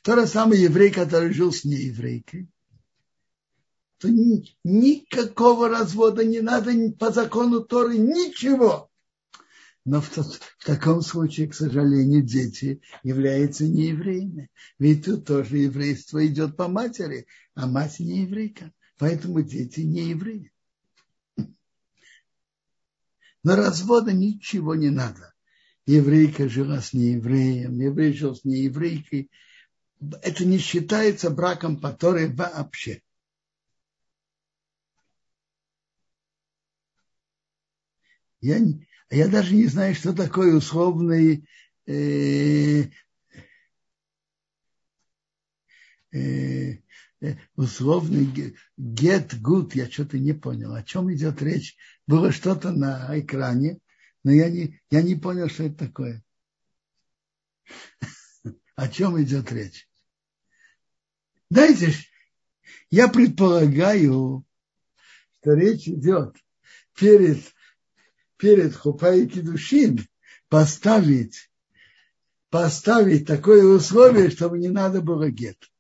[0.03, 2.49] То же самое еврей, который жил с нееврейкой,
[3.99, 8.88] то ни, никакого развода не надо по закону Торы, ничего.
[9.89, 14.51] Но в, в таком случае, к сожалению, дети являются неевреями.
[14.79, 18.71] Ведь тут тоже еврейство идет по матери, а мать не еврейка.
[18.99, 20.53] Поэтому дети не евреи.
[23.43, 25.33] На развода ничего не надо.
[25.87, 29.31] Еврейка жила с неевреем, еврей жил с нееврейкой.
[30.21, 33.01] Это не считается браком по Торе вообще.
[38.43, 38.59] Я,
[39.11, 41.47] я даже не знаю, что такое условный
[41.87, 42.85] э,
[46.13, 46.79] э,
[47.57, 51.77] условный get good, я что-то не понял, о чем идет речь.
[52.07, 53.79] Было что-то на экране,
[54.25, 56.23] но я не, я не понял, что это такое.
[58.77, 59.89] О чем идет речь?
[61.51, 61.93] Знаете,
[62.91, 64.45] я предполагаю,
[65.41, 66.37] что речь идет
[66.95, 67.39] перед,
[68.39, 70.09] перед Хупа Кедушин
[70.49, 71.51] поставить,
[72.49, 75.71] поставить такое условие, чтобы не надо было гет.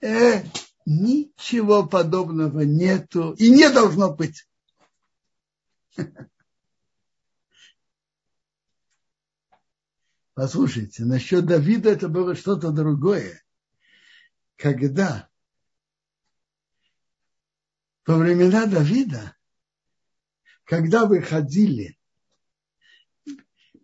[0.00, 0.42] Э,
[0.84, 4.48] ничего подобного нету и не должно быть.
[10.34, 13.40] Послушайте, насчет Давида это было что-то другое.
[14.56, 15.28] Когда
[18.04, 19.36] во времена Давида,
[20.64, 21.98] когда выходили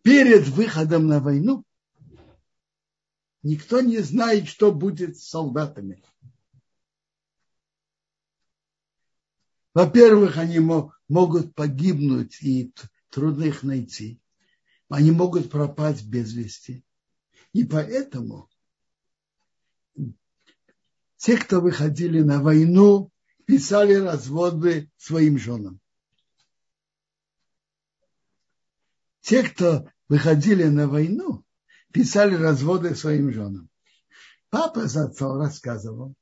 [0.03, 1.64] перед выходом на войну,
[3.43, 6.03] никто не знает, что будет с солдатами.
[9.72, 12.72] Во-первых, они могут погибнуть и
[13.11, 14.20] трудно их найти.
[14.89, 16.85] Они могут пропасть без вести.
[17.53, 18.49] И поэтому
[21.16, 23.12] те, кто выходили на войну,
[23.45, 25.80] писали разводы своим женам.
[29.21, 31.45] Те, кто выходили на войну,
[31.93, 33.68] писали разводы своим женам.
[34.49, 36.14] Папа за отцом рассказывал,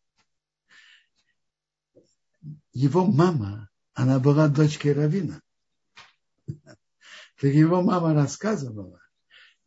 [2.72, 5.40] его мама, она была дочкой Равина.
[7.40, 9.01] Так его мама рассказывала,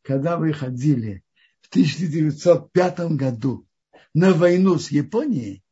[0.02, 1.24] когда вы ходили
[1.62, 3.66] в 1905 году
[4.14, 5.64] на войну с Японией,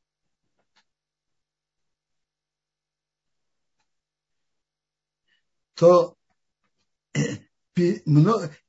[5.76, 6.18] то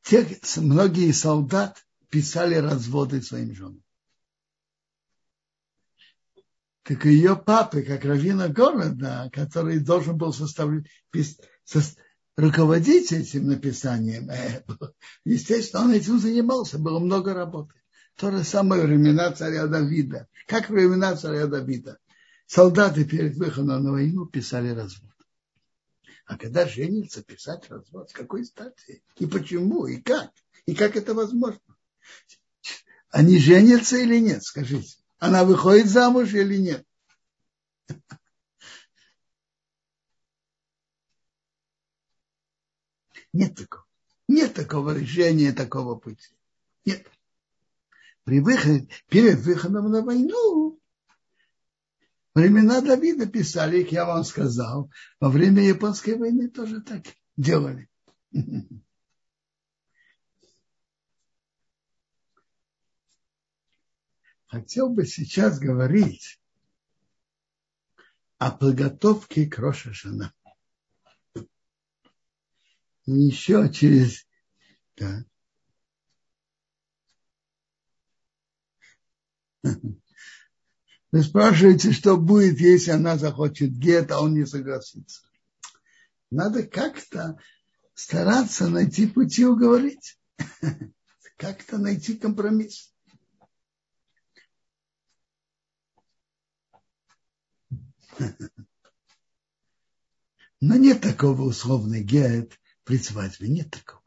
[0.02, 3.82] тех, многие солдат писали разводы своим женам.
[6.82, 10.86] Так ее папы, как равина города, который должен был составлять,
[12.36, 14.64] руководить этим написанием, э,
[15.24, 17.74] естественно, он этим занимался, было много работы.
[18.16, 20.26] То же самое времена царя Давида.
[20.46, 21.98] Как времена царя Давида.
[22.46, 25.12] Солдаты перед выходом на войну писали развод.
[26.31, 29.03] А когда женится, писать развод, с какой стати?
[29.16, 30.31] И почему, и как?
[30.64, 31.61] И как это возможно?
[33.11, 34.97] Они женятся или нет, скажите?
[35.18, 36.87] Она выходит замуж или нет?
[43.33, 43.87] Нет такого.
[44.28, 46.28] Нет такого решения, такого пути.
[46.85, 47.11] Нет.
[48.22, 50.80] При выходе, перед выходом на войну,
[52.41, 57.05] времена Давида писали их, я вам сказал, во время японской войны тоже так
[57.36, 57.88] делали.
[64.47, 66.41] Хотел бы сейчас говорить
[68.38, 70.32] о подготовке к Рошашана
[73.07, 74.26] еще через...
[74.97, 75.24] Да.
[81.12, 85.22] Вы спрашиваете, что будет, если она захочет гет, а он не согласится.
[86.30, 87.36] Надо как-то
[87.94, 90.16] стараться найти пути уговорить.
[91.36, 92.94] Как-то найти компромисс.
[100.61, 103.48] Но нет такого условный гет, при свадьбе.
[103.48, 104.02] Нет такого.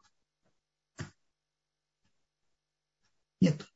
[3.40, 3.66] Нет.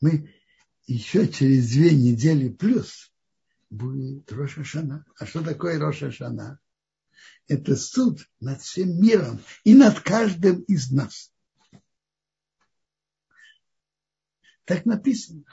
[0.00, 0.32] Мы
[0.86, 3.12] еще через две недели плюс
[3.70, 5.04] будет Роша Шана.
[5.18, 6.58] А что такое Роша Шана?
[7.46, 11.32] Это суд над всем миром и над каждым из нас.
[14.64, 15.44] Так написано.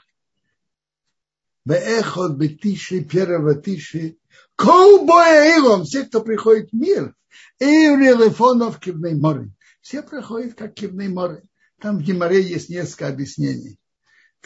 [1.66, 4.18] Беэхот бетиши, первого тиши,
[4.56, 7.14] кол боя все, кто приходит в мир,
[7.60, 9.52] и релефонов кивный море.
[9.82, 11.44] Все проходят как кивный море.
[11.80, 13.80] Там в Гимаре есть несколько объяснений.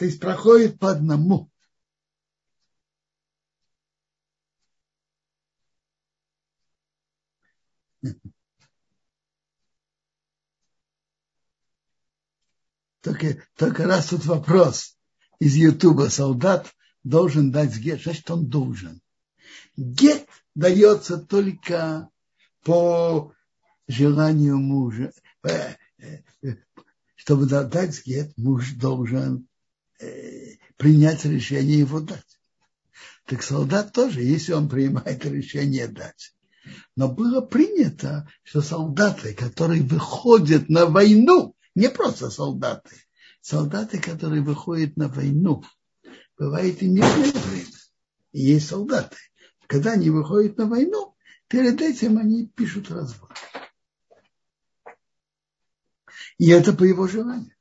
[0.02, 1.48] То есть проходит по одному.
[13.00, 14.98] Только, только раз тут вопрос
[15.38, 16.08] из Ютуба.
[16.08, 16.74] Солдат
[17.04, 18.02] должен дать гет.
[18.02, 19.00] Значит, он должен.
[19.76, 20.26] Гет
[20.56, 22.10] дается только
[22.64, 23.32] по
[23.86, 25.12] желанию мужа.
[25.44, 26.56] Э, э,
[27.14, 29.51] чтобы дать гет, муж должен э,
[30.76, 32.38] принять решение его дать.
[33.26, 36.34] Так солдат тоже, если он принимает решение дать.
[36.96, 42.96] Но было принято, что солдаты, которые выходят на войну, не просто солдаты.
[43.40, 45.64] Солдаты, которые выходят на войну.
[46.38, 47.66] Бывает и мирное время.
[48.32, 49.16] И есть солдаты.
[49.66, 51.16] Когда они выходят на войну,
[51.48, 53.30] перед этим они пишут развод.
[56.38, 57.54] И это по его желанию.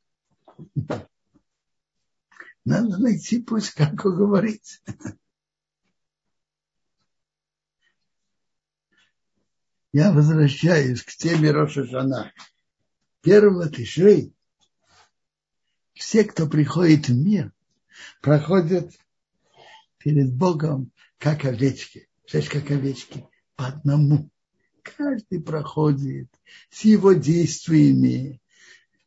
[2.66, 4.82] Надо найти путь, как уговорить.
[9.93, 12.32] Я возвращаюсь к теме Роша Жана
[13.22, 14.34] первого Тишрей
[15.93, 17.53] все, кто приходит в мир,
[18.22, 18.91] проходят
[19.99, 22.09] перед Богом как овечки.
[22.28, 23.28] Знаешь, как овечки?
[23.55, 24.30] По одному.
[24.82, 26.28] Каждый проходит
[26.72, 28.41] с его действиями,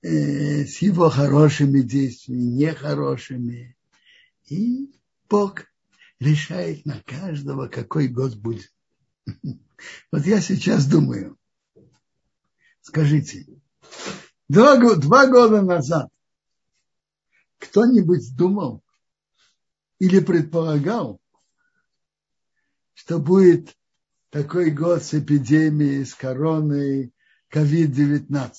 [0.08, 3.76] с его хорошими действиями, нехорошими.
[4.46, 4.90] И
[5.28, 5.64] Бог
[6.20, 8.72] решает на каждого, какой год будет.
[10.10, 11.36] Вот я сейчас думаю,
[12.80, 13.44] скажите,
[14.48, 16.10] Два, два года назад
[17.58, 18.84] кто-нибудь думал
[19.98, 21.20] или предполагал,
[22.92, 23.74] что будет
[24.30, 27.12] такой год с эпидемией, с короной
[27.52, 28.52] COVID-19,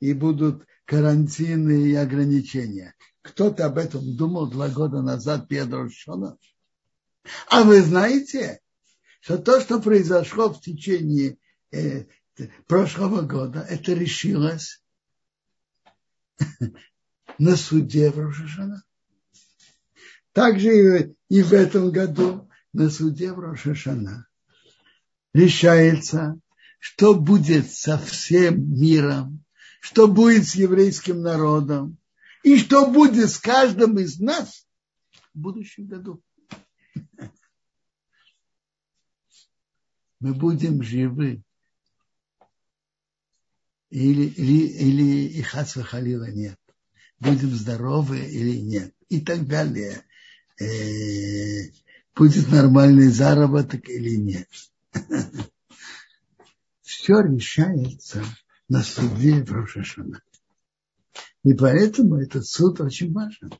[0.00, 2.94] и будут карантины и ограничения.
[3.22, 6.36] Кто-то об этом думал два года назад, Педро Шона.
[7.48, 8.60] А вы знаете,
[9.20, 11.36] что то, что произошло в течение
[11.70, 12.06] э,
[12.66, 14.82] прошлого года, это решилось
[17.38, 18.82] на суде в Рошашана.
[20.32, 24.26] Также и в этом году на суде в Рошашана
[25.34, 26.40] решается,
[26.78, 29.44] что будет со всем миром,
[29.80, 31.98] что будет с еврейским народом,
[32.42, 34.66] И что будет с каждым из нас
[35.34, 36.22] в будущем году.
[40.20, 41.42] Мы будем живы.
[43.88, 46.58] Или, или, или и Хасва Халила нет.
[47.18, 48.94] Будем здоровы или нет.
[49.08, 50.04] И так далее.
[50.60, 51.72] Э,
[52.14, 54.48] будет нормальный заработок или нет.
[56.82, 58.24] Все решается
[58.70, 60.22] на суде в Рошашана.
[61.42, 63.52] И поэтому этот суд очень важен.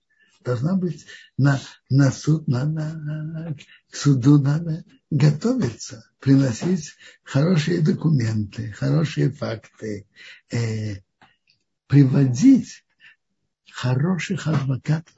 [0.42, 1.04] Должна быть
[1.36, 3.56] на, на суд, надо,
[3.90, 6.94] к суду надо готовиться, приносить
[7.24, 10.06] хорошие документы, хорошие факты,
[10.50, 11.02] э,
[11.88, 12.84] приводить
[13.72, 15.14] хороших адвокатов.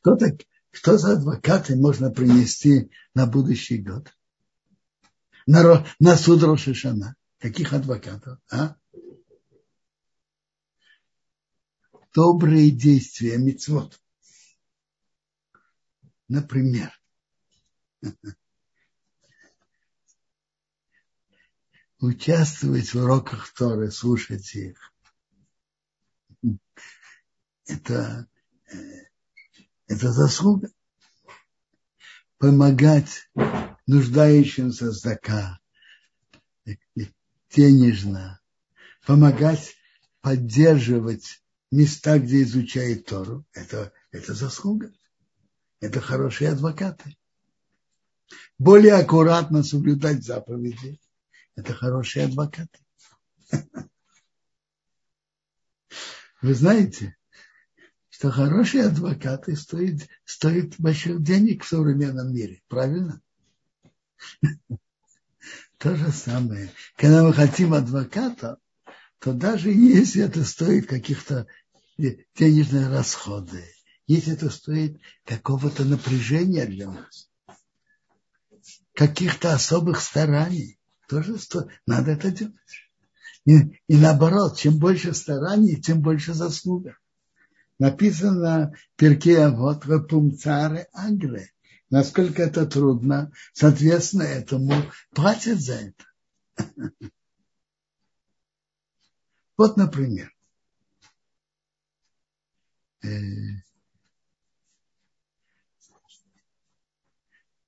[0.00, 0.34] Кто, так,
[0.70, 4.14] что за адвокаты можно принести на будущий год?
[5.46, 7.16] На, на суд Рошишана.
[7.38, 8.38] Каких адвокатов?
[8.50, 8.76] А?
[12.14, 14.00] Добрые действия, мецвод.
[16.28, 16.98] Например,
[21.98, 24.92] участвовать в уроках Торы, слушать их.
[27.66, 28.28] Это
[28.70, 29.04] э,
[29.86, 30.70] это заслуга.
[32.38, 33.30] Помогать
[33.86, 35.58] нуждающимся здака,
[37.50, 38.40] денежно,
[39.06, 39.74] помогать
[40.24, 44.90] поддерживать места, где изучает Тору, это, это заслуга.
[45.80, 47.14] Это хорошие адвокаты.
[48.56, 50.98] Более аккуратно соблюдать заповеди.
[51.56, 52.78] Это хорошие адвокаты.
[56.40, 57.16] Вы знаете,
[58.08, 62.62] что хорошие адвокаты стоят, стоят больших денег в современном мире.
[62.68, 63.20] Правильно?
[65.78, 66.70] То же самое.
[66.96, 68.58] Когда мы хотим адвоката,
[69.18, 71.46] то даже если это стоит каких-то
[71.96, 73.60] денежных расходов,
[74.06, 77.28] если это стоит какого-то напряжения для нас,
[78.94, 81.68] каких-то особых стараний, тоже сто...
[81.86, 82.54] надо это делать.
[83.44, 86.96] И, и наоборот, чем больше стараний, тем больше заслуга
[87.78, 91.50] написано Перке вот в Пумцаре Агре.
[91.90, 94.72] Насколько это трудно, соответственно, этому
[95.10, 96.04] платят за это.
[99.56, 100.34] Вот, например,
[103.04, 103.08] э,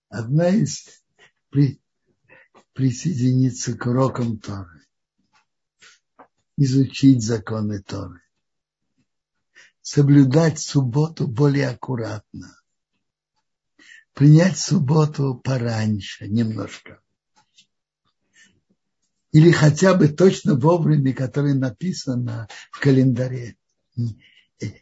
[0.08, 1.04] одна из
[1.50, 1.80] при,
[2.72, 4.84] присоединиться к урокам Торы,
[6.56, 8.20] изучить законы Торы
[9.86, 12.58] соблюдать субботу более аккуратно.
[14.16, 17.02] Принять субботу пораньше немножко.
[19.30, 23.58] Или хотя бы точно вовремя, которое написано в календаре.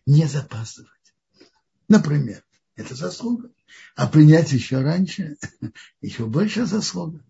[0.06, 1.16] Не запаздывать.
[1.88, 2.44] Например,
[2.76, 3.50] это заслуга.
[3.96, 5.36] А принять еще раньше,
[6.00, 7.20] еще больше заслуга.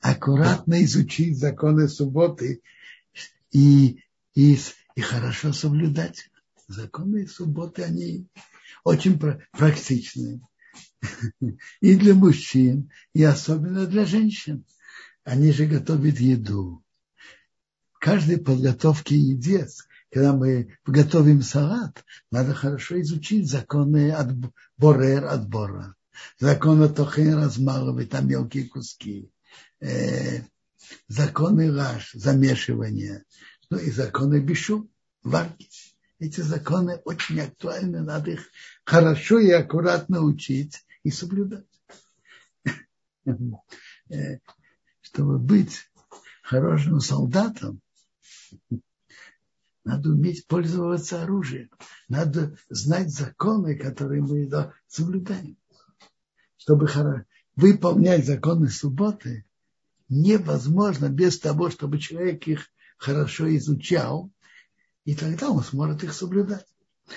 [0.00, 2.60] Аккуратно изучить законы субботы
[3.52, 4.02] и,
[4.34, 4.58] и
[4.94, 6.30] и хорошо соблюдать.
[6.68, 8.26] Законы субботы, они
[8.82, 9.18] очень
[9.52, 10.40] практичные.
[11.80, 14.64] И для мужчин, и особенно для женщин.
[15.22, 16.82] Они же готовят еду.
[17.92, 19.66] В каждой подготовке еде,
[20.10, 24.34] когда мы готовим салат, надо хорошо изучить законы от
[24.76, 25.94] борер отбора,
[26.38, 29.30] законы тохен размалывать там мелкие куски,
[29.80, 30.42] э,
[31.08, 33.24] законы раш, замешивания,
[33.70, 34.90] ну и законы Бишу,
[35.22, 35.93] варки.
[36.24, 38.48] Эти законы очень актуальны, надо их
[38.82, 41.66] хорошо и аккуратно учить и соблюдать.
[43.26, 44.38] Э,
[45.02, 45.90] чтобы быть
[46.42, 47.82] хорошим солдатом,
[49.84, 51.68] надо уметь пользоваться оружием.
[52.08, 54.50] Надо знать законы, которые мы
[54.86, 55.58] соблюдаем.
[56.56, 56.88] Чтобы
[57.54, 59.44] выполнять законы субботы,
[60.08, 64.30] невозможно без того, чтобы человек их хорошо изучал,
[65.04, 66.66] и тогда он сможет их соблюдать.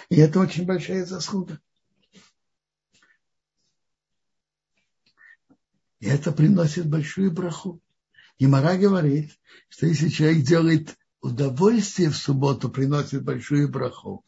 [0.10, 1.60] И это очень большая заслуга.
[6.00, 7.82] И это приносит большую браху.
[8.38, 9.32] И Мара говорит,
[9.70, 14.24] что если человек делает удовольствие в субботу, приносит большую браху,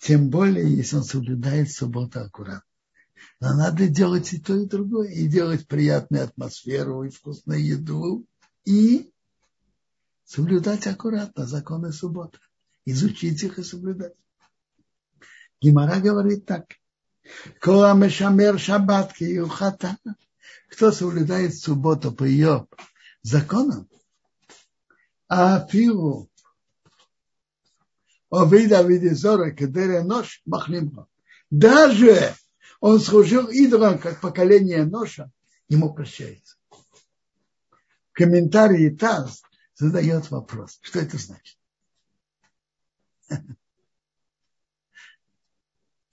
[0.00, 2.64] тем более, если он соблюдает субботу аккуратно.
[3.40, 5.10] Но надо делать и то, и другое.
[5.10, 8.26] И делать приятную атмосферу, и вкусную еду,
[8.64, 9.12] и
[10.24, 12.38] соблюдать аккуратно законы субботы.
[12.84, 14.14] Изучить их и соблюдать.
[15.60, 16.66] Гимара говорит так.
[17.60, 19.96] Кола мешамер шаббат юхата.
[20.70, 22.66] Кто соблюдает субботу по ее
[23.22, 23.88] законам,
[25.28, 26.28] А Афилу
[28.30, 31.06] Овида Видизора Кедеря Нож Махлимха.
[31.50, 32.34] Даже
[32.80, 35.30] он служил идолом, как поколение Ноша,
[35.68, 36.56] ему прощается.
[36.70, 39.42] В комментарии ТАСС
[39.74, 41.56] задает вопрос, что это значит.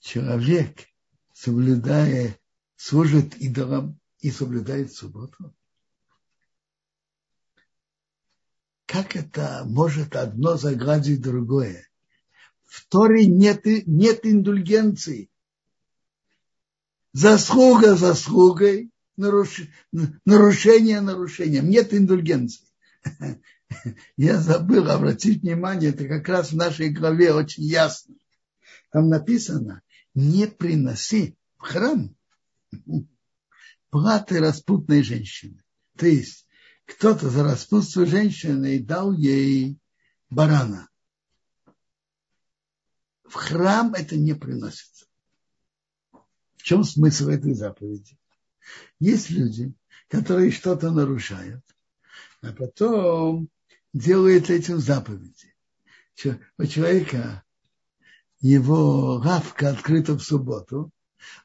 [0.00, 0.88] Человек,
[1.32, 2.38] соблюдая,
[2.76, 5.54] служит идолам и соблюдает субботу.
[8.86, 11.88] Как это может одно загладить другое?
[12.64, 15.30] В Торе нет, нет индульгенции.
[17.12, 19.62] Заслуга заслугой, наруш,
[20.24, 21.68] нарушение нарушением.
[21.68, 22.66] Нет индульгенции.
[24.16, 28.14] Я забыл обратить внимание, это как раз в нашей главе очень ясно.
[28.90, 29.82] Там написано,
[30.14, 32.14] не приноси в храм
[33.90, 35.62] платы распутной женщины.
[35.96, 36.46] То есть
[36.86, 39.78] кто-то за распутство женщины дал ей
[40.30, 40.88] барана.
[43.24, 45.06] В храм это не приносится.
[46.56, 48.18] В чем смысл этой заповеди?
[48.98, 49.74] Есть люди,
[50.08, 51.64] которые что-то нарушают,
[52.40, 53.48] а потом
[53.92, 55.54] делают этим заповеди.
[56.58, 57.42] У человека
[58.40, 60.92] его лавка открыта в субботу,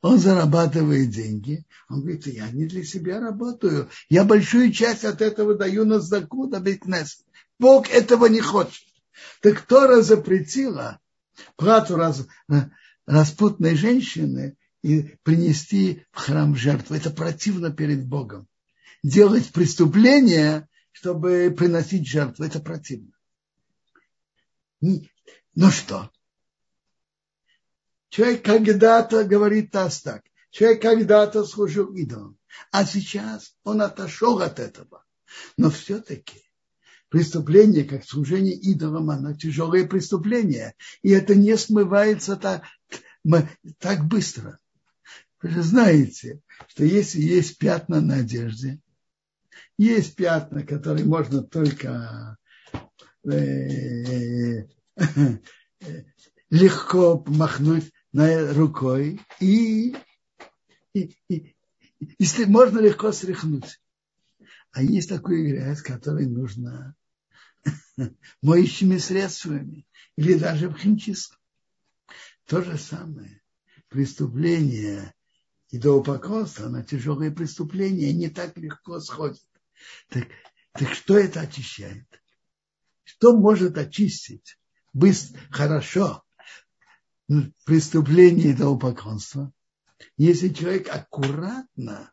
[0.02, 1.66] он зарабатывает деньги.
[1.90, 3.90] Он говорит, я не для себя работаю.
[4.10, 7.24] Я большую часть от этого даю на заку, на битнес.
[7.60, 8.84] Бог этого не хочет.
[9.42, 11.00] Так Тора запретила
[11.56, 12.28] плату раз,
[13.06, 16.96] распутной женщины и принести в храм жертву.
[16.96, 18.48] Это противно перед Богом.
[19.04, 20.68] Делать преступление,
[20.98, 23.12] чтобы приносить жертву, это противно.
[24.82, 26.10] Ну что?
[28.10, 32.40] Человек когда-то, говорит Тас так, человек когда-то служил идолам,
[32.72, 35.06] а сейчас он отошел от этого.
[35.56, 36.42] Но все-таки
[37.10, 40.74] преступление, как служение идолам, оно тяжелое преступление.
[41.04, 42.64] И это не смывается так,
[43.78, 44.58] так быстро.
[45.44, 48.80] Вы же знаете, что если есть пятна на одежде,
[49.78, 52.38] есть пятна, которые можно только
[53.26, 54.66] э,
[56.50, 59.96] легко махнуть рукой и,
[60.94, 61.56] и, и,
[62.00, 63.80] и можно легко стряхнуть.
[64.72, 66.96] А есть такой грязь, который нужно
[68.42, 71.38] моющими средствами или даже в химчистку.
[72.46, 73.42] То же самое.
[73.90, 75.14] Преступление
[75.70, 79.47] идолопоклонства на тяжелые преступления не так легко сходит.
[80.10, 80.28] Так,
[80.74, 82.08] так что это очищает?
[83.04, 84.58] Что может очистить
[84.94, 86.24] быстро, хорошо
[87.66, 89.52] преступление идолопоклонства?
[90.18, 92.12] Если человек аккуратно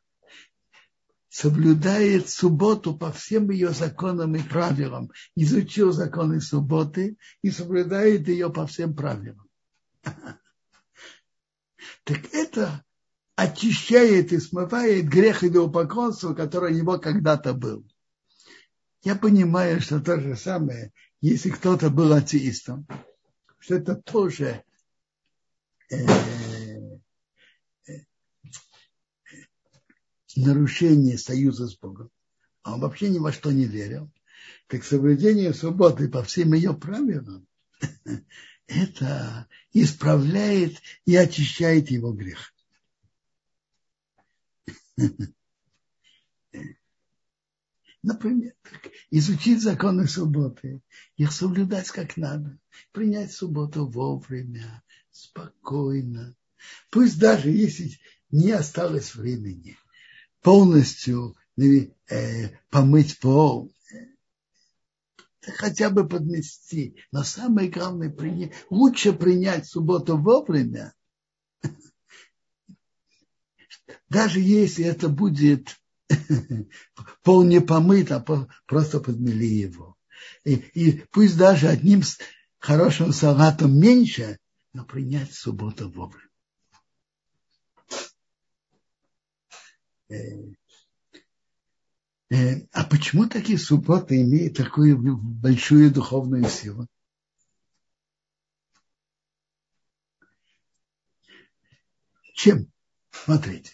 [1.29, 8.67] соблюдает субботу по всем ее законам и правилам, изучил законы субботы и соблюдает ее по
[8.67, 9.49] всем правилам.
[12.05, 12.85] Так это
[13.37, 17.85] очищает и смывает грех идолопоклонства, который у него когда-то был.
[19.03, 22.87] Я понимаю, что то же самое, если кто-то был атеистом,
[23.59, 24.63] что это тоже
[25.91, 25.97] э,
[27.87, 27.93] э,
[30.37, 32.11] нарушение союза с Богом.
[32.63, 34.11] А он вообще ни во что не верил.
[34.69, 37.47] Так соблюдение свободы по всем ее правилам,
[38.67, 42.54] это исправляет и очищает его грех.
[48.03, 48.53] Например,
[49.11, 50.83] изучить законы субботы,
[51.17, 52.59] их соблюдать как надо,
[52.93, 56.37] принять субботу вовремя, спокойно.
[56.91, 57.99] Пусть даже если
[58.31, 59.79] не осталось времени
[60.43, 63.73] полностью э, помыть пол,
[65.41, 66.97] хотя бы подмести.
[67.13, 70.93] Но самое главное, принять, лучше принять субботу вовремя,
[74.09, 75.77] даже если это будет
[77.23, 78.25] пол не помыт, а
[78.67, 79.97] просто подмели его.
[80.45, 82.03] И, и пусть даже одним
[82.59, 84.39] хорошим салатом меньше,
[84.73, 86.29] но принять субботу вовремя.
[90.09, 90.17] Э,
[92.31, 96.87] э, а почему такие субботы имеют такую большую духовную силу?
[102.35, 102.74] Чем?
[103.25, 103.73] Смотрите.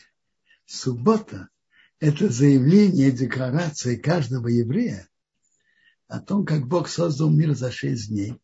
[0.64, 1.48] Суббота–
[1.98, 5.09] это заявление, декларация каждого еврея
[6.07, 8.36] о том, как Бог создал мир за шесть дней.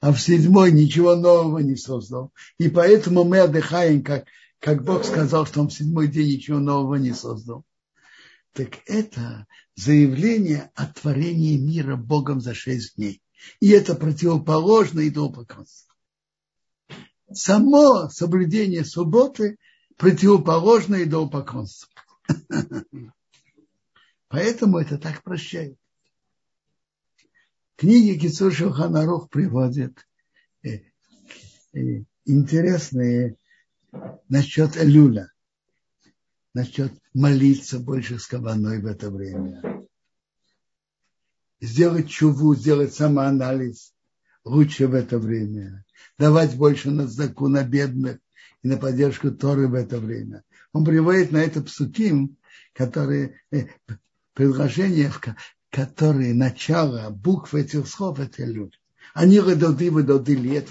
[0.00, 2.32] А в седьмой ничего нового не создал.
[2.58, 4.26] И поэтому мы отдыхаем, как,
[4.58, 7.64] как Бог сказал, что он в седьмой день ничего нового не создал.
[8.52, 9.46] так это
[9.76, 13.22] заявление о творении мира Богом за шесть дней.
[13.60, 15.93] И это противоположно идолопоклонству.
[17.34, 19.58] Само соблюдение субботы
[19.96, 21.90] противоположно идолопоклонству.
[24.28, 25.76] Поэтому это так прощает.
[27.76, 30.06] Книги Кицур Шуханарух приводят
[30.62, 30.80] э,
[31.72, 33.36] э, интересные
[34.28, 35.32] насчет Элюля,
[36.52, 39.86] насчет молиться больше с кабаной в это время.
[41.60, 43.92] Сделать чуву, сделать самоанализ
[44.44, 45.83] лучше в это время.
[46.18, 48.18] Давать больше на знаку на бедных
[48.62, 50.44] и на поддержку Торы в это время.
[50.72, 52.36] Он приводит на это псуким,
[52.72, 53.66] которые э,
[54.32, 55.12] предложения,
[55.70, 58.76] которые начало букв этих слов, это люди.
[59.12, 60.68] Они рододы, выдоды лет,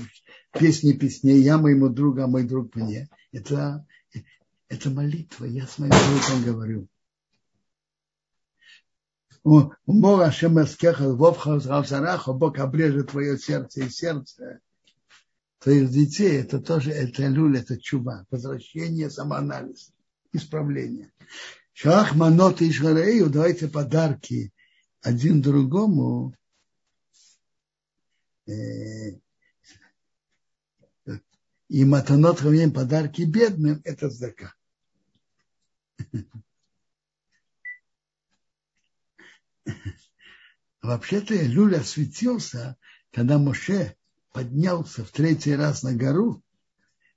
[0.52, 3.10] песни песней, я моему другу, а мой друг мне.
[3.32, 3.86] Это,
[4.68, 6.88] это молитва, я с моим другом говорю.
[12.34, 14.60] Бог обрежет твое сердце и сердце
[15.64, 16.42] твоих детей.
[16.42, 19.94] Это тоже, это люль, это чуба, возвращение, самоанализ,
[20.34, 21.12] исправление.
[21.72, 24.52] Шах Манот и Ишгарею, давайте подарки
[25.02, 26.36] один другому.
[28.46, 29.18] Э,
[31.70, 34.54] и матанот хавим подарки бедным, это здака.
[40.82, 42.76] Вообще-то Люля осветился,
[43.12, 43.96] когда Моше
[44.34, 46.44] поднялся в третий раз на гору,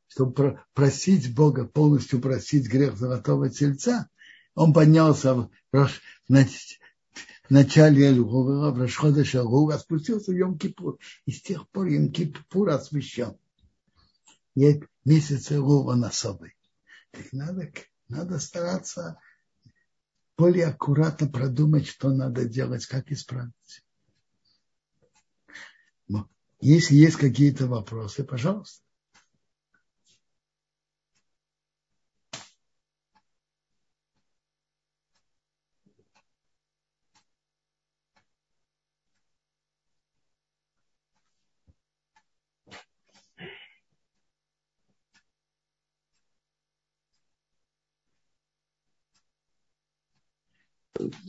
[0.06, 4.08] чтобы просить Бога, полностью просить грех золотого тельца,
[4.54, 5.90] он поднялся в, в
[7.50, 10.98] начале Эльгура, в Рашхода Шагу, а спустился в Йом-Кипур.
[11.24, 13.36] И с тех пор Йом-Кипур освящен.
[14.54, 16.54] И месяц Эльгура он особый.
[17.10, 17.72] Так надо,
[18.08, 19.18] надо стараться
[20.36, 23.82] более аккуратно продумать, что надо делать, как исправить.
[26.66, 28.82] Если есть какие-то вопросы, пожалуйста.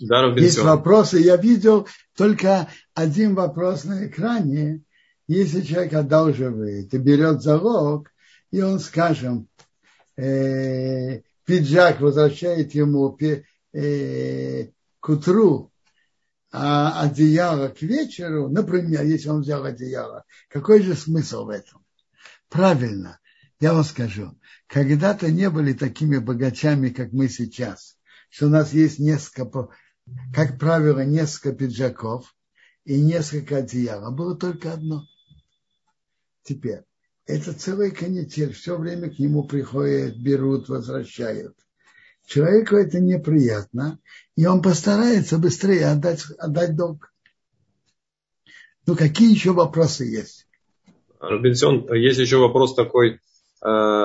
[0.01, 1.19] Да, Есть вопросы.
[1.19, 4.81] Я видел только один вопрос на экране.
[5.27, 8.11] Если человек одалживает и берет залог,
[8.51, 9.49] и он, скажем,
[10.15, 14.67] э, пиджак возвращает ему э,
[14.99, 15.71] к утру,
[16.51, 21.83] а одеяло к вечеру, например, если он взял одеяло, какой же смысл в этом?
[22.49, 23.19] Правильно,
[23.59, 27.97] я вам скажу, когда-то не были такими богачами, как мы сейчас,
[28.29, 29.69] что у нас есть несколько
[30.33, 32.35] как правило, несколько пиджаков
[32.85, 35.03] и несколько одеял, а было только одно.
[36.47, 36.79] Теперь,
[37.25, 41.53] это целый канитель, все время к нему приходят, берут, возвращают.
[42.25, 43.99] Человеку это неприятно,
[44.37, 47.11] и он постарается быстрее отдать, отдать долг.
[48.85, 50.47] Ну, какие еще вопросы есть?
[51.19, 53.17] Робинсон, есть еще вопрос такой, э,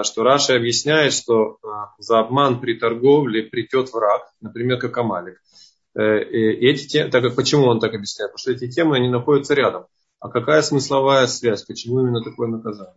[0.03, 1.67] что Раша объясняет, что э,
[1.99, 5.41] за обман при торговле придет враг, например, как Амалик.
[5.95, 8.33] Э, и эти темы, так как почему он так объясняет?
[8.33, 9.87] Потому что эти темы, они находятся рядом.
[10.23, 11.65] А какая смысловая связь?
[11.65, 12.95] Почему именно такое наказание?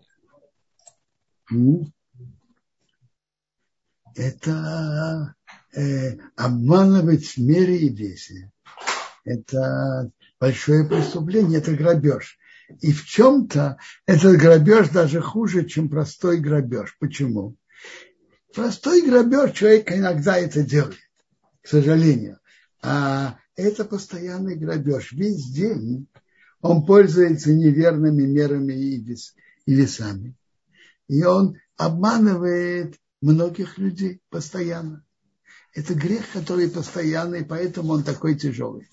[4.13, 5.35] Это
[5.75, 8.51] э, обманывать в мере и весе.
[9.23, 12.37] Это большое преступление, это грабеж.
[12.81, 16.95] И в чем-то этот грабеж даже хуже, чем простой грабеж.
[16.99, 17.55] Почему?
[18.53, 20.99] Простой грабеж человек иногда это делает,
[21.63, 22.37] к сожалению.
[22.83, 25.11] А это постоянный грабеж.
[25.11, 26.07] Весь день
[26.65, 29.35] он пользуется неверными мерами и, вес,
[29.67, 30.35] и весами.
[31.07, 35.05] И он обманывает многих людей постоянно.
[35.75, 38.87] Это грех, который постоянный, поэтому он такой тяжелый.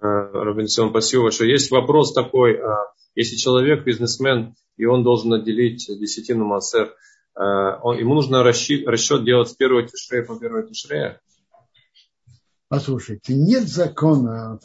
[0.00, 1.52] А, Робинсон, спасибо большое.
[1.52, 2.56] Есть вопрос такой.
[2.56, 6.92] А, если человек бизнесмен, и он должен отделить десятину массер,
[7.36, 11.20] а, ему нужно расчет, расчет делать с первого тишрея по первой тишрея?
[12.66, 14.58] Послушайте, нет закона,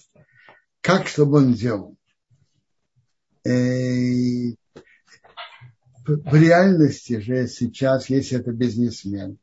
[0.81, 1.95] как чтобы он делал.
[3.45, 3.51] Э,
[6.05, 9.37] в реальности же сейчас, если это бизнесмен,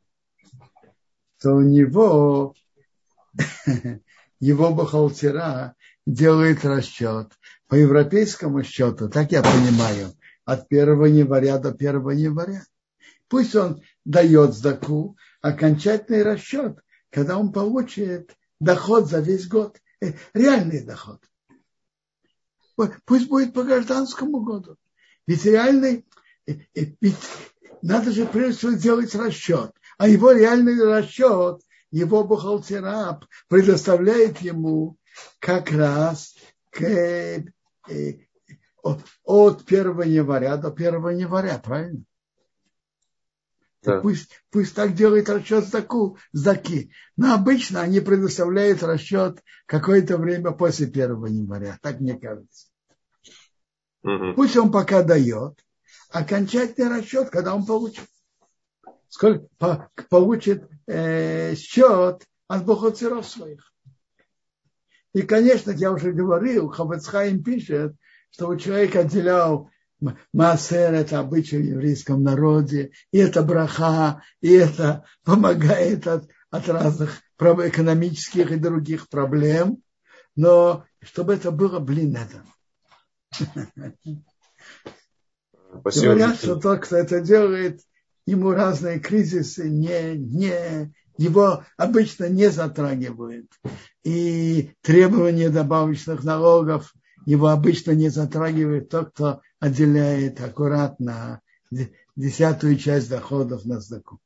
[1.41, 2.55] то у него
[4.41, 5.74] его бухгалтера
[6.07, 7.32] делает расчет
[7.68, 10.14] по европейскому счету, так я понимаю,
[10.45, 12.64] от 1 января до 1 января.
[13.28, 16.78] Пусть он дает сдаку, окончательный расчет
[17.16, 19.78] когда он получит доход за весь год,
[20.34, 21.20] реальный доход.
[23.05, 24.76] Пусть будет по гражданскому году.
[25.26, 26.07] Ведь реальный,
[26.47, 27.16] э, э, ведь
[27.82, 29.72] надо же прежде всего сделать расчет.
[29.99, 34.99] А его реальный расчет, его бухгалтера предоставляет ему
[35.38, 36.36] как раз
[36.70, 37.44] к, э,
[38.82, 42.05] от 1 января до 1 января, правильно?
[43.87, 44.01] Да.
[44.01, 46.91] Пусть, пусть так делает расчет сдаку, сдаки.
[47.16, 51.78] Но обычно они предоставляют расчет какое-то время после 1 января.
[51.80, 52.66] Так мне кажется.
[54.03, 54.34] Угу.
[54.34, 55.64] Пусть он пока дает.
[56.11, 58.07] Окончательный расчет, когда он получит.
[59.09, 63.72] Сколько по, получит э, счет от бухгалтеров своих.
[65.12, 67.95] И, конечно, я уже говорил, Хабацхайм пишет,
[68.30, 69.70] что у человека отделял
[70.32, 77.22] Маасер– это обычай в еврейском народе, и это браха, и это помогает от, от разных
[77.38, 79.82] экономических и других проблем,
[80.34, 82.44] но чтобы это было, блин, это.
[85.80, 86.14] Спасибо.
[86.14, 87.80] Говорят, что тот, кто это делает,
[88.26, 93.47] ему разные кризисы не, не, его обычно не затрагивают.
[94.05, 96.92] И требования добавочных налогов
[97.26, 101.42] его обычно не затрагивает тот, кто отделяет аккуратно
[102.14, 104.20] десятую часть доходов на сдаку.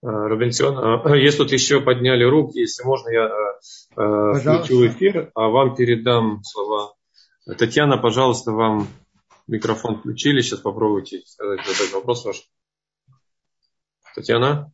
[0.00, 3.28] А, Рубенсион, а, есть тут еще подняли руки, если можно, я
[3.96, 6.94] а, включу эфир, а вам передам слова.
[7.58, 8.86] Татьяна, пожалуйста, вам
[9.48, 12.48] микрофон включили, сейчас попробуйте сказать, задать вопрос ваш.
[14.14, 14.72] Татьяна?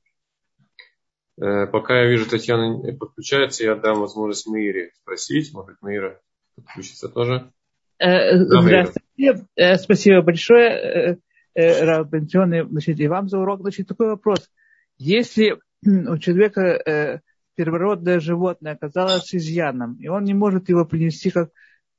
[1.40, 5.52] Э, пока я вижу, Татьяна подключается, я дам возможность Маире спросить.
[5.52, 6.20] Может быть, Маира
[6.54, 7.50] подключится тоже.
[7.98, 9.46] Э, здравствуйте.
[9.56, 11.18] Э, спасибо большое,
[11.54, 13.60] Рав Значит, и вам за урок.
[13.60, 14.48] Значит, такой вопрос.
[14.96, 17.20] Если у человека
[17.56, 21.50] первородное животное оказалось изъяном, и он не может его принести как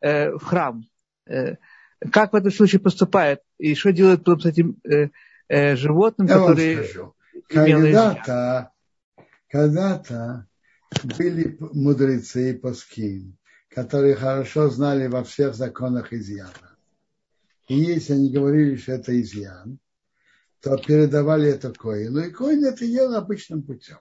[0.01, 0.83] в храм,
[2.11, 3.39] как в этом случае поступает?
[3.57, 4.77] И что делает потом с этим
[5.49, 6.77] животным, я который
[7.47, 8.74] Когда-то,
[9.55, 10.47] когда-то
[11.17, 13.33] были мудрецы и паски,
[13.69, 16.77] которые хорошо знали во всех законах изъяна.
[17.69, 19.79] И если они говорили, что это изъян,
[20.59, 23.99] то передавали это коину, и коин это ел обычным путем.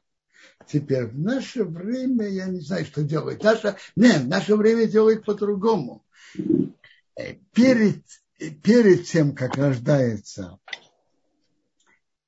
[0.67, 3.41] Теперь в наше время, я не знаю, что делать.
[3.41, 6.05] Наше, нет, в наше время делают по-другому.
[7.17, 8.03] Э, перед,
[8.61, 10.59] перед тем, как рождается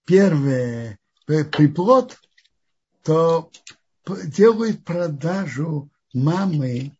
[0.05, 2.17] первый приплод,
[3.07, 3.51] то
[4.25, 6.93] делают продажу мамы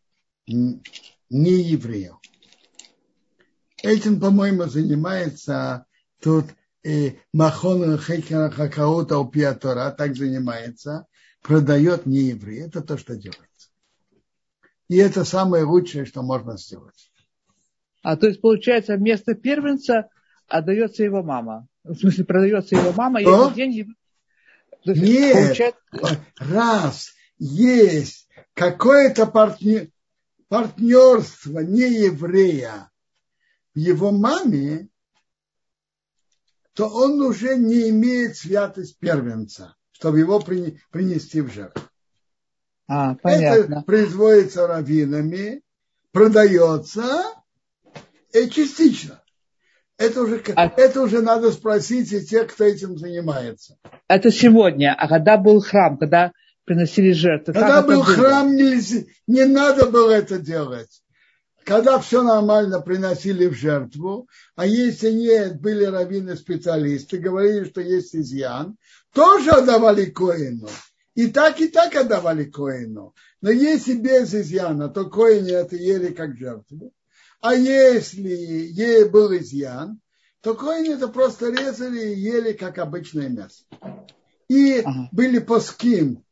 [0.47, 0.81] не
[1.29, 2.15] евреев.
[3.83, 5.85] Этим, по-моему, занимается
[6.21, 6.45] тут
[6.83, 11.05] э, Махон Хекера Хакаута Упиатора, так занимается,
[11.41, 12.61] продает не еврей.
[12.61, 13.69] Это то, что делается.
[14.87, 17.11] И это самое лучшее, что можно сделать.
[18.01, 20.09] А то есть, получается, вместо первенца
[20.47, 21.67] отдается его мама.
[21.83, 23.87] В смысле, продается его мама, и эти деньги...
[24.85, 26.25] Нет, получается...
[26.37, 29.89] раз есть какое-то партнер,
[30.47, 32.91] партнерство не еврея
[33.73, 34.89] в его маме,
[36.73, 41.83] то он уже не имеет святость первенца, чтобы его принести в жертву.
[42.87, 43.73] А, понятно.
[43.75, 45.63] Это производится раввинами,
[46.11, 47.23] продается
[48.31, 49.21] и частично.
[49.97, 50.71] Это уже, а...
[50.77, 53.77] это уже надо спросить и тех, кто этим занимается.
[54.07, 54.95] Это сегодня.
[54.97, 56.33] А когда был храм, когда
[56.65, 57.53] приносили жертвы?
[57.53, 61.01] Когда был храм, нельзя, не надо было это делать.
[61.63, 68.77] Когда все нормально приносили в жертву, а если нет, были раввины-специалисты, говорили, что есть изъян,
[69.13, 70.69] тоже отдавали коину.
[71.15, 73.15] И так, и так отдавали коину.
[73.41, 76.93] Но если без изъяна, то коины это ели как жертву.
[77.41, 79.99] А если ей был изъян,
[80.41, 83.63] то коины это просто резали и ели как обычное мясо.
[84.49, 85.09] И ага.
[85.11, 86.23] были поским,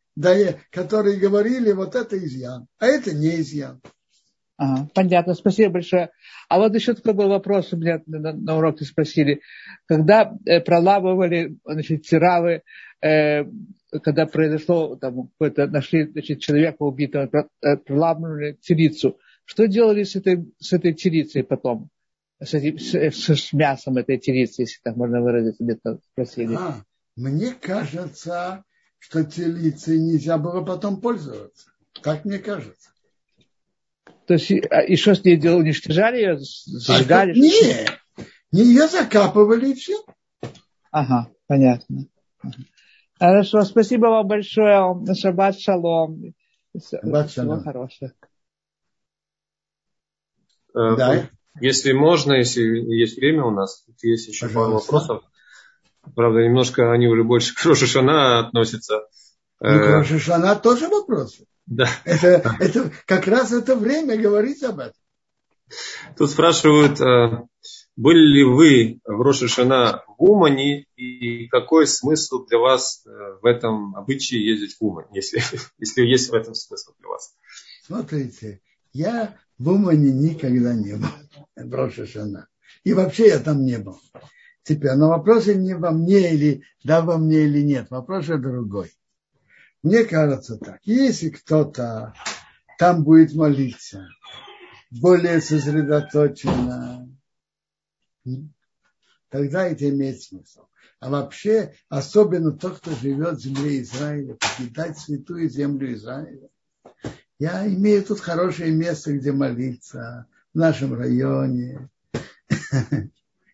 [0.72, 3.82] которые говорили, вот это изъян, а это не изъян.
[4.58, 6.12] Ага, понятно, спасибо большое.
[6.48, 9.42] А вот еще такой был вопрос, у меня на, на уроке спросили.
[9.86, 12.62] Когда э, проламывали значит, тиравы,
[13.02, 13.44] э,
[14.02, 17.30] когда произошло, там, нашли значит, человека убитого,
[17.62, 21.90] э, проламывали тирицу, что делали с этой, с этой тирицей потом?
[22.44, 26.56] С, этим, с, с мясом этой тирицы, если так можно выразить, где-то спросили.
[26.56, 26.84] А,
[27.16, 28.66] мне кажется,
[29.00, 31.68] что тирицей нельзя было потом пользоваться.
[32.02, 32.90] Так мне кажется.
[34.28, 35.62] То есть, а, и что с ней делали?
[35.62, 36.38] Уничтожали ее?
[36.40, 37.32] Сжигали?
[37.32, 38.00] А, нет,
[38.52, 40.04] не ее закапывали и все.
[40.92, 42.08] Ага, понятно.
[43.20, 44.94] Хорошо, спасибо вам большое.
[45.16, 46.34] Шаббат шалом.
[46.74, 47.64] Шаббат Всего шалом.
[47.64, 48.12] хорошего.
[50.76, 51.30] Э, Да.
[51.62, 54.92] Если можно, если есть время у нас, тут есть еще пару Пожалуйста.
[54.94, 55.24] вопросов.
[56.14, 59.08] Правда, немножко они уже больше к Рошишана относятся.
[59.62, 61.40] Ну, Э, Рошашана тоже вопрос.
[61.66, 61.88] Да.
[62.04, 64.94] Это, это как раз это время говорить об этом.
[66.18, 67.48] Тут спрашивают, э,
[67.96, 73.04] были ли вы в Рошишана в Умане и какой смысл для вас
[73.42, 75.42] в этом обычае ездить в Умань, если,
[75.80, 77.34] если есть в этом смысл для вас?
[77.86, 78.62] Смотрите,
[78.92, 81.08] я в Умане никогда не был.
[81.56, 82.48] в Рош ха-Шана.
[82.84, 84.00] И вообще я там не был.
[84.64, 87.90] Теперь, но вопрос не во мне или да во мне или нет.
[87.90, 88.92] Вопрос же другой.
[89.84, 90.80] Мне кажется так.
[90.84, 92.14] Если кто-то
[92.80, 94.08] там будет молиться,
[94.90, 97.08] более сосредоточенно,
[99.30, 100.66] тогда это имеет смысл.
[101.00, 106.50] А вообще, особенно тот, кто живет в земле Израиля, покидать святую землю Израиля.
[107.40, 111.90] Я имею тут хорошее место, где молиться, в нашем районе.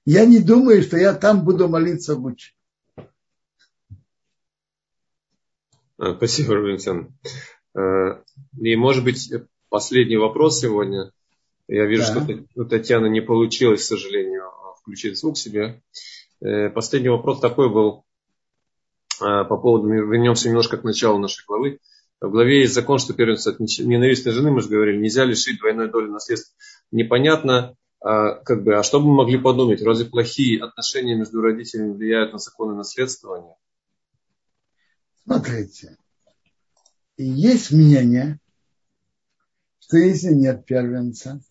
[0.06, 2.54] Я не думаю, что я там буду молиться лучше.
[6.00, 7.14] А, Спасибо, Рубинсон.
[7.76, 9.32] И, может быть,
[9.70, 11.12] последний вопрос сегодня.
[11.68, 12.24] Я вижу, Да.
[12.24, 14.44] что у Татьяны не получилось, к сожалению,
[14.80, 15.82] включить звук себе.
[16.42, 18.04] Э, Последний вопрос такой был
[19.22, 21.80] э, по поводу, вернемся немножко к началу нашей главы.
[22.22, 25.90] В главе есть закон, что первенство от ненавистной жены, мы же говорили, нельзя лишить двойной
[25.90, 26.56] доли наследства.
[26.92, 29.82] Непонятно, а, как бы, а что бы мы могли подумать?
[29.82, 33.56] Разве плохие отношения между родителями влияют на законы наследствования?
[35.24, 35.98] Смотрите,
[37.18, 38.40] есть мнение,
[39.80, 41.42] что если нет первенца,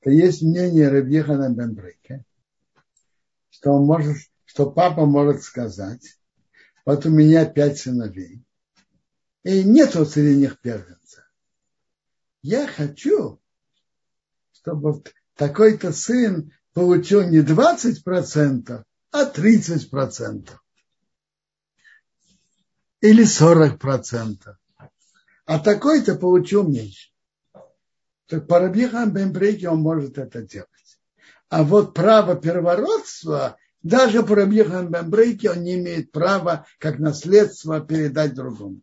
[0.00, 2.24] то есть мнение Рабьехана Бенбрейка,
[3.50, 4.16] что он может,
[4.46, 6.18] что папа может сказать,
[6.86, 8.42] вот у меня пять сыновей,
[9.44, 11.24] и нет среди них первенца.
[12.42, 13.40] Я хочу,
[14.52, 15.02] чтобы
[15.34, 20.50] такой-то сын получил не 20%, а 30%
[23.00, 24.56] или 40%.
[25.46, 27.10] А такой-то получил меньше.
[28.26, 30.68] Так по Рабихан Бембрейке он может это делать.
[31.48, 38.34] А вот право первородства, даже по Рабихан Бембрейке он не имеет права как наследство передать
[38.34, 38.82] другому.